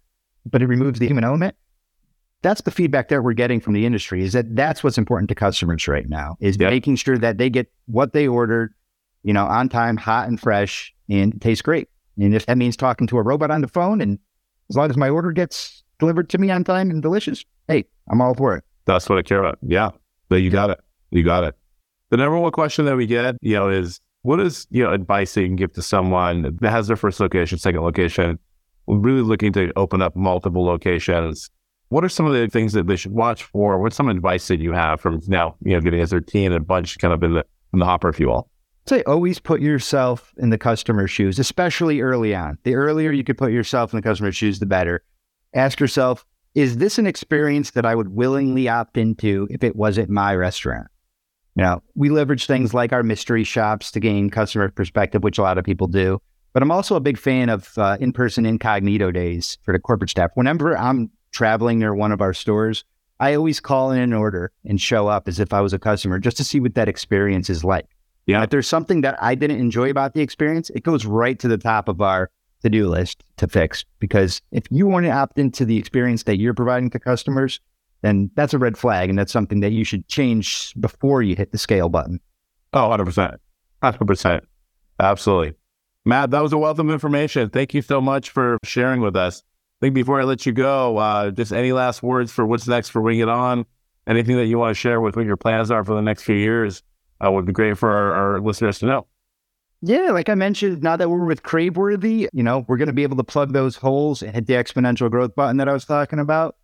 but 0.45 0.61
it 0.61 0.67
removes 0.67 0.99
the 0.99 1.07
human 1.07 1.23
element, 1.23 1.55
that's 2.41 2.61
the 2.61 2.71
feedback 2.71 3.09
that 3.09 3.23
we're 3.23 3.33
getting 3.33 3.59
from 3.59 3.73
the 3.73 3.85
industry 3.85 4.23
is 4.23 4.33
that 4.33 4.55
that's 4.55 4.83
what's 4.83 4.97
important 4.97 5.27
to 5.29 5.35
customers 5.35 5.87
right 5.87 6.07
now 6.07 6.37
is 6.39 6.59
making 6.59 6.95
sure 6.95 7.17
that 7.17 7.37
they 7.37 7.49
get 7.49 7.71
what 7.87 8.13
they 8.13 8.27
ordered 8.27 8.73
you 9.27 9.33
know, 9.33 9.45
on 9.45 9.67
time, 9.67 9.97
hot 9.97 10.29
and 10.29 10.39
fresh, 10.39 10.93
and 11.09 11.39
tastes 11.41 11.61
great. 11.61 11.89
And 12.17 12.33
if 12.33 12.45
that 12.45 12.57
means 12.57 12.77
talking 12.77 13.07
to 13.07 13.17
a 13.17 13.21
robot 13.21 13.51
on 13.51 13.59
the 13.59 13.67
phone, 13.67 13.99
and 13.99 14.17
as 14.69 14.77
long 14.77 14.89
as 14.89 14.95
my 14.95 15.09
order 15.09 15.33
gets 15.33 15.83
delivered 15.99 16.29
to 16.29 16.37
me 16.37 16.49
on 16.49 16.63
time 16.63 16.89
and 16.89 17.01
delicious, 17.01 17.43
hey, 17.67 17.83
I'm 18.09 18.21
all 18.21 18.33
for 18.33 18.55
it. 18.55 18.63
That's 18.85 19.09
what 19.09 19.19
I 19.19 19.21
care 19.21 19.39
about. 19.39 19.59
Yeah, 19.61 19.89
but 20.29 20.37
you 20.37 20.49
got 20.49 20.69
it. 20.69 20.79
You 21.11 21.23
got 21.23 21.43
it. 21.43 21.55
The 22.09 22.15
number 22.15 22.37
one 22.37 22.53
question 22.53 22.85
that 22.85 22.95
we 22.95 23.05
get, 23.05 23.35
you 23.41 23.55
know, 23.55 23.67
is 23.67 23.99
what 24.27 24.41
is 24.41 24.67
you 24.71 24.83
know 24.83 24.91
advice 24.91 25.33
that 25.33 25.41
you 25.41 25.47
can 25.47 25.55
give 25.55 25.71
to 25.71 25.81
someone 25.81 26.57
that 26.59 26.69
has 26.69 26.87
their 26.87 26.97
first 26.97 27.21
location, 27.21 27.57
second 27.57 27.81
location, 27.81 28.37
really 28.85 29.21
looking 29.21 29.53
to 29.53 29.71
open 29.77 30.01
up 30.01 30.17
multiple 30.17 30.65
locations? 30.65 31.49
What 31.87 32.03
are 32.03 32.09
some 32.09 32.25
of 32.25 32.33
the 32.33 32.49
things 32.49 32.73
that 32.73 32.87
they 32.87 32.97
should 32.97 33.13
watch 33.13 33.43
for? 33.43 33.81
What's 33.81 33.95
some 33.95 34.09
advice 34.09 34.49
that 34.49 34.59
you 34.59 34.73
have 34.73 34.99
from 34.99 35.21
now, 35.27 35.55
you 35.63 35.71
know, 35.71 35.79
getting 35.79 36.01
as 36.01 36.09
their 36.09 36.19
team 36.19 36.51
and 36.51 36.61
a 36.61 36.65
bunch 36.65 36.99
kind 36.99 37.13
of 37.13 37.23
in 37.23 37.35
the 37.35 37.45
in 37.71 37.79
the 37.79 37.85
hopper, 37.85 38.09
if 38.09 38.19
you 38.19 38.27
will? 38.27 38.49
say 38.85 39.01
always 39.03 39.39
put 39.39 39.61
yourself 39.61 40.33
in 40.37 40.49
the 40.49 40.57
customer's 40.57 41.11
shoes, 41.11 41.39
especially 41.39 42.01
early 42.01 42.35
on. 42.35 42.57
The 42.63 42.75
earlier 42.75 43.11
you 43.11 43.23
could 43.23 43.37
put 43.37 43.53
yourself 43.53 43.93
in 43.93 43.97
the 43.97 44.01
customer's 44.01 44.35
shoes, 44.35 44.59
the 44.59 44.65
better. 44.65 45.03
Ask 45.53 45.79
yourself, 45.79 46.25
is 46.53 46.77
this 46.77 46.97
an 46.97 47.07
experience 47.07 47.71
that 47.71 47.85
I 47.85 47.95
would 47.95 48.09
willingly 48.09 48.67
opt 48.67 48.97
into 48.97 49.47
if 49.49 49.63
it 49.63 49.77
wasn't 49.77 50.09
my 50.09 50.35
restaurant? 50.35 50.87
You 51.57 51.63
know, 51.63 51.81
we 51.95 52.09
leverage 52.09 52.45
things 52.45 52.75
like 52.75 52.93
our 52.93 53.01
mystery 53.01 53.43
shops 53.43 53.89
to 53.91 53.99
gain 53.99 54.29
customer 54.29 54.69
perspective, 54.69 55.23
which 55.23 55.39
a 55.39 55.41
lot 55.41 55.57
of 55.57 55.65
people 55.65 55.87
do. 55.87 56.21
But 56.53 56.61
I'm 56.61 56.69
also 56.69 56.95
a 56.95 56.99
big 56.99 57.17
fan 57.17 57.49
of 57.49 57.75
uh, 57.79 57.97
in 57.99 58.13
person 58.13 58.45
incognito 58.45 59.11
days 59.11 59.57
for 59.63 59.73
the 59.73 59.79
corporate 59.79 60.11
staff. 60.11 60.29
Whenever 60.35 60.77
I'm 60.77 61.09
traveling 61.31 61.79
near 61.79 61.95
one 61.95 62.11
of 62.11 62.21
our 62.21 62.33
stores, 62.33 62.83
I 63.19 63.33
always 63.33 63.59
call 63.59 63.89
in 63.89 63.99
an 63.99 64.13
order 64.13 64.51
and 64.65 64.79
show 64.79 65.07
up 65.07 65.27
as 65.27 65.39
if 65.39 65.51
I 65.51 65.61
was 65.61 65.73
a 65.73 65.79
customer 65.79 66.19
just 66.19 66.37
to 66.37 66.43
see 66.43 66.59
what 66.59 66.75
that 66.75 66.87
experience 66.87 67.49
is 67.49 67.63
like. 67.63 67.87
Yeah. 68.27 68.43
If 68.43 68.51
there's 68.51 68.67
something 68.67 69.01
that 69.01 69.17
I 69.19 69.33
didn't 69.33 69.59
enjoy 69.59 69.89
about 69.89 70.13
the 70.13 70.21
experience, 70.21 70.69
it 70.69 70.83
goes 70.83 71.07
right 71.07 71.39
to 71.39 71.47
the 71.47 71.57
top 71.57 71.89
of 71.89 72.01
our 72.01 72.29
to 72.61 72.69
do 72.69 72.87
list 72.87 73.23
to 73.37 73.47
fix. 73.47 73.83
Because 73.97 74.41
if 74.51 74.65
you 74.69 74.85
want 74.85 75.07
to 75.07 75.11
opt 75.11 75.39
into 75.39 75.65
the 75.65 75.77
experience 75.77 76.23
that 76.23 76.37
you're 76.37 76.53
providing 76.53 76.91
to 76.91 76.99
customers, 76.99 77.59
then 78.01 78.29
that's 78.35 78.53
a 78.53 78.57
red 78.57 78.77
flag. 78.77 79.09
And 79.09 79.17
that's 79.17 79.31
something 79.31 79.59
that 79.61 79.71
you 79.71 79.83
should 79.83 80.07
change 80.07 80.73
before 80.79 81.21
you 81.21 81.35
hit 81.35 81.51
the 81.51 81.57
scale 81.57 81.89
button. 81.89 82.19
Oh, 82.73 82.89
100%. 82.89 83.37
100%. 83.83 84.41
Absolutely. 84.99 85.53
Matt, 86.05 86.31
that 86.31 86.41
was 86.41 86.53
a 86.53 86.57
wealth 86.57 86.79
of 86.79 86.89
information. 86.89 87.49
Thank 87.49 87.73
you 87.73 87.81
so 87.81 87.99
much 87.99 88.29
for 88.29 88.57
sharing 88.63 89.01
with 89.01 89.15
us. 89.15 89.43
I 89.81 89.85
think 89.85 89.95
before 89.95 90.19
I 90.19 90.23
let 90.23 90.45
you 90.45 90.53
go, 90.53 90.97
uh, 90.97 91.31
just 91.31 91.51
any 91.51 91.71
last 91.71 92.01
words 92.01 92.31
for 92.31 92.45
what's 92.45 92.67
next 92.67 92.89
for 92.89 93.01
Wing 93.01 93.19
It 93.19 93.29
On? 93.29 93.65
Anything 94.07 94.37
that 94.37 94.45
you 94.45 94.57
want 94.57 94.71
to 94.71 94.79
share 94.79 95.01
with 95.01 95.15
what 95.15 95.25
your 95.25 95.37
plans 95.37 95.69
are 95.69 95.83
for 95.83 95.93
the 95.93 96.01
next 96.01 96.23
few 96.23 96.35
years? 96.35 96.81
uh, 97.23 97.31
would 97.31 97.45
be 97.45 97.53
great 97.53 97.77
for 97.77 97.91
our, 97.91 98.13
our 98.13 98.41
listeners 98.41 98.79
to 98.79 98.85
know. 98.85 99.07
Yeah, 99.81 100.11
like 100.11 100.27
I 100.29 100.35
mentioned, 100.35 100.81
now 100.81 100.97
that 100.97 101.09
we're 101.09 101.25
with 101.25 101.43
Craveworthy, 101.43 102.27
you 102.33 102.43
know, 102.43 102.65
we're 102.67 102.77
going 102.77 102.87
to 102.87 102.93
be 102.93 103.03
able 103.03 103.17
to 103.17 103.23
plug 103.23 103.53
those 103.53 103.75
holes 103.75 104.23
and 104.23 104.33
hit 104.33 104.47
the 104.47 104.53
exponential 104.53 105.09
growth 105.09 105.35
button 105.35 105.57
that 105.57 105.69
I 105.69 105.73
was 105.73 105.85
talking 105.85 106.19
about. 106.19 106.55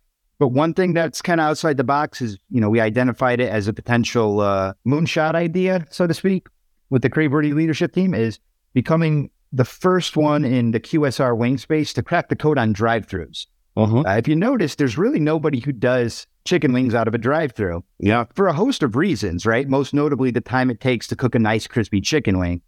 But 0.44 0.52
one 0.52 0.74
thing 0.74 0.92
that's 0.92 1.22
kind 1.22 1.40
of 1.40 1.46
outside 1.46 1.78
the 1.78 1.84
box 1.84 2.20
is, 2.20 2.36
you 2.50 2.60
know, 2.60 2.68
we 2.68 2.78
identified 2.78 3.40
it 3.40 3.48
as 3.48 3.66
a 3.66 3.72
potential 3.72 4.40
uh, 4.40 4.74
moonshot 4.86 5.34
idea, 5.34 5.86
so 5.90 6.06
to 6.06 6.12
speak, 6.12 6.48
with 6.90 7.00
the 7.00 7.08
Craveworthy 7.08 7.54
leadership 7.54 7.94
team 7.94 8.12
is 8.12 8.38
becoming 8.74 9.30
the 9.52 9.64
first 9.64 10.18
one 10.18 10.44
in 10.44 10.72
the 10.72 10.80
QSR 10.80 11.34
wing 11.34 11.56
space 11.56 11.94
to 11.94 12.02
crack 12.02 12.28
the 12.28 12.36
code 12.36 12.58
on 12.58 12.74
drive-throughs. 12.74 13.46
Uh-huh. 13.74 14.00
Uh, 14.00 14.18
if 14.18 14.28
you 14.28 14.36
notice, 14.36 14.74
there's 14.74 14.98
really 14.98 15.18
nobody 15.18 15.60
who 15.60 15.72
does 15.72 16.26
chicken 16.44 16.74
wings 16.74 16.94
out 16.94 17.08
of 17.08 17.14
a 17.14 17.18
drive-through. 17.18 17.82
Yeah, 17.98 18.24
for 18.34 18.46
a 18.46 18.52
host 18.52 18.82
of 18.82 18.96
reasons, 18.96 19.46
right? 19.46 19.66
Most 19.66 19.94
notably, 19.94 20.30
the 20.30 20.42
time 20.42 20.70
it 20.70 20.78
takes 20.78 21.06
to 21.06 21.16
cook 21.16 21.34
a 21.34 21.38
nice 21.38 21.66
crispy 21.66 22.02
chicken 22.02 22.38
wing. 22.38 22.60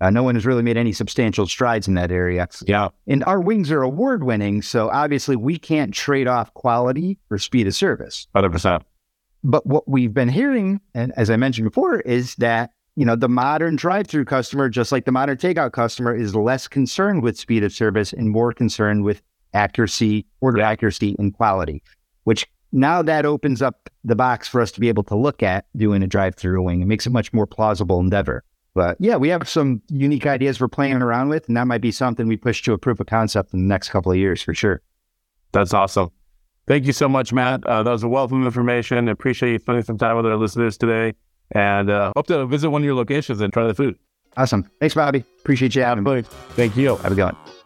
Uh, 0.00 0.10
no 0.10 0.22
one 0.22 0.34
has 0.34 0.46
really 0.46 0.62
made 0.62 0.76
any 0.76 0.92
substantial 0.92 1.46
strides 1.46 1.86
in 1.86 1.94
that 1.94 2.10
area. 2.10 2.48
Yeah, 2.66 2.88
and 3.06 3.22
our 3.24 3.40
wings 3.40 3.70
are 3.70 3.82
award-winning, 3.82 4.62
so 4.62 4.88
obviously 4.90 5.36
we 5.36 5.58
can't 5.58 5.92
trade 5.92 6.26
off 6.26 6.52
quality 6.54 7.18
for 7.28 7.38
speed 7.38 7.66
of 7.66 7.74
service. 7.74 8.26
Hundred 8.34 8.52
percent. 8.52 8.82
But 9.42 9.66
what 9.66 9.88
we've 9.88 10.12
been 10.12 10.28
hearing, 10.28 10.80
and 10.94 11.12
as 11.16 11.30
I 11.30 11.36
mentioned 11.36 11.66
before, 11.66 12.00
is 12.00 12.34
that 12.36 12.70
you 12.96 13.04
know 13.04 13.16
the 13.16 13.28
modern 13.28 13.76
drive-through 13.76 14.24
customer, 14.24 14.68
just 14.68 14.92
like 14.92 15.04
the 15.04 15.12
modern 15.12 15.36
takeout 15.36 15.72
customer, 15.72 16.14
is 16.14 16.34
less 16.34 16.66
concerned 16.68 17.22
with 17.22 17.38
speed 17.38 17.62
of 17.64 17.72
service 17.72 18.12
and 18.12 18.30
more 18.30 18.52
concerned 18.52 19.04
with 19.04 19.22
accuracy, 19.52 20.26
order 20.40 20.60
accuracy, 20.60 21.16
and 21.18 21.34
quality, 21.34 21.82
which 22.24 22.46
now 22.72 23.02
that 23.02 23.26
opens 23.26 23.60
up 23.60 23.90
the 24.04 24.14
box 24.14 24.46
for 24.46 24.60
us 24.60 24.70
to 24.72 24.80
be 24.80 24.88
able 24.88 25.02
to 25.02 25.16
look 25.16 25.42
at 25.42 25.64
doing 25.76 26.02
a 26.02 26.06
drive 26.06 26.36
through 26.36 26.62
wing. 26.62 26.80
It 26.80 26.86
makes 26.86 27.06
it 27.06 27.10
much 27.10 27.32
more 27.32 27.46
plausible 27.46 27.98
endeavor. 27.98 28.44
But 28.74 28.96
yeah, 29.00 29.16
we 29.16 29.28
have 29.30 29.48
some 29.48 29.82
unique 29.88 30.26
ideas 30.26 30.60
we're 30.60 30.68
playing 30.68 31.02
around 31.02 31.28
with, 31.28 31.48
and 31.48 31.56
that 31.56 31.66
might 31.66 31.80
be 31.80 31.90
something 31.90 32.28
we 32.28 32.36
push 32.36 32.62
to 32.62 32.72
a 32.72 32.78
proof 32.78 33.00
of 33.00 33.06
concept 33.06 33.52
in 33.52 33.60
the 33.60 33.66
next 33.66 33.90
couple 33.90 34.12
of 34.12 34.18
years 34.18 34.42
for 34.42 34.54
sure. 34.54 34.80
That's 35.52 35.74
awesome. 35.74 36.10
Thank 36.66 36.86
you 36.86 36.92
so 36.92 37.08
much, 37.08 37.32
Matt. 37.32 37.66
Uh, 37.66 37.82
that 37.82 37.90
was 37.90 38.04
a 38.04 38.08
wealth 38.08 38.30
of 38.30 38.38
information. 38.42 39.08
Appreciate 39.08 39.52
you 39.52 39.58
spending 39.58 39.82
some 39.82 39.98
time 39.98 40.16
with 40.16 40.26
our 40.26 40.36
listeners 40.36 40.78
today, 40.78 41.14
and 41.50 41.90
uh, 41.90 42.12
hope 42.16 42.28
to 42.28 42.46
visit 42.46 42.70
one 42.70 42.82
of 42.82 42.84
your 42.86 42.94
locations 42.94 43.40
and 43.40 43.52
try 43.52 43.66
the 43.66 43.74
food. 43.74 43.98
Awesome. 44.36 44.70
Thanks, 44.78 44.94
Bobby. 44.94 45.24
Appreciate 45.40 45.74
you 45.74 45.82
having 45.82 46.04
me. 46.04 46.22
Thank 46.50 46.76
you. 46.76 46.96
Have 46.96 47.12
a 47.12 47.14
good 47.16 47.24
one. 47.24 47.59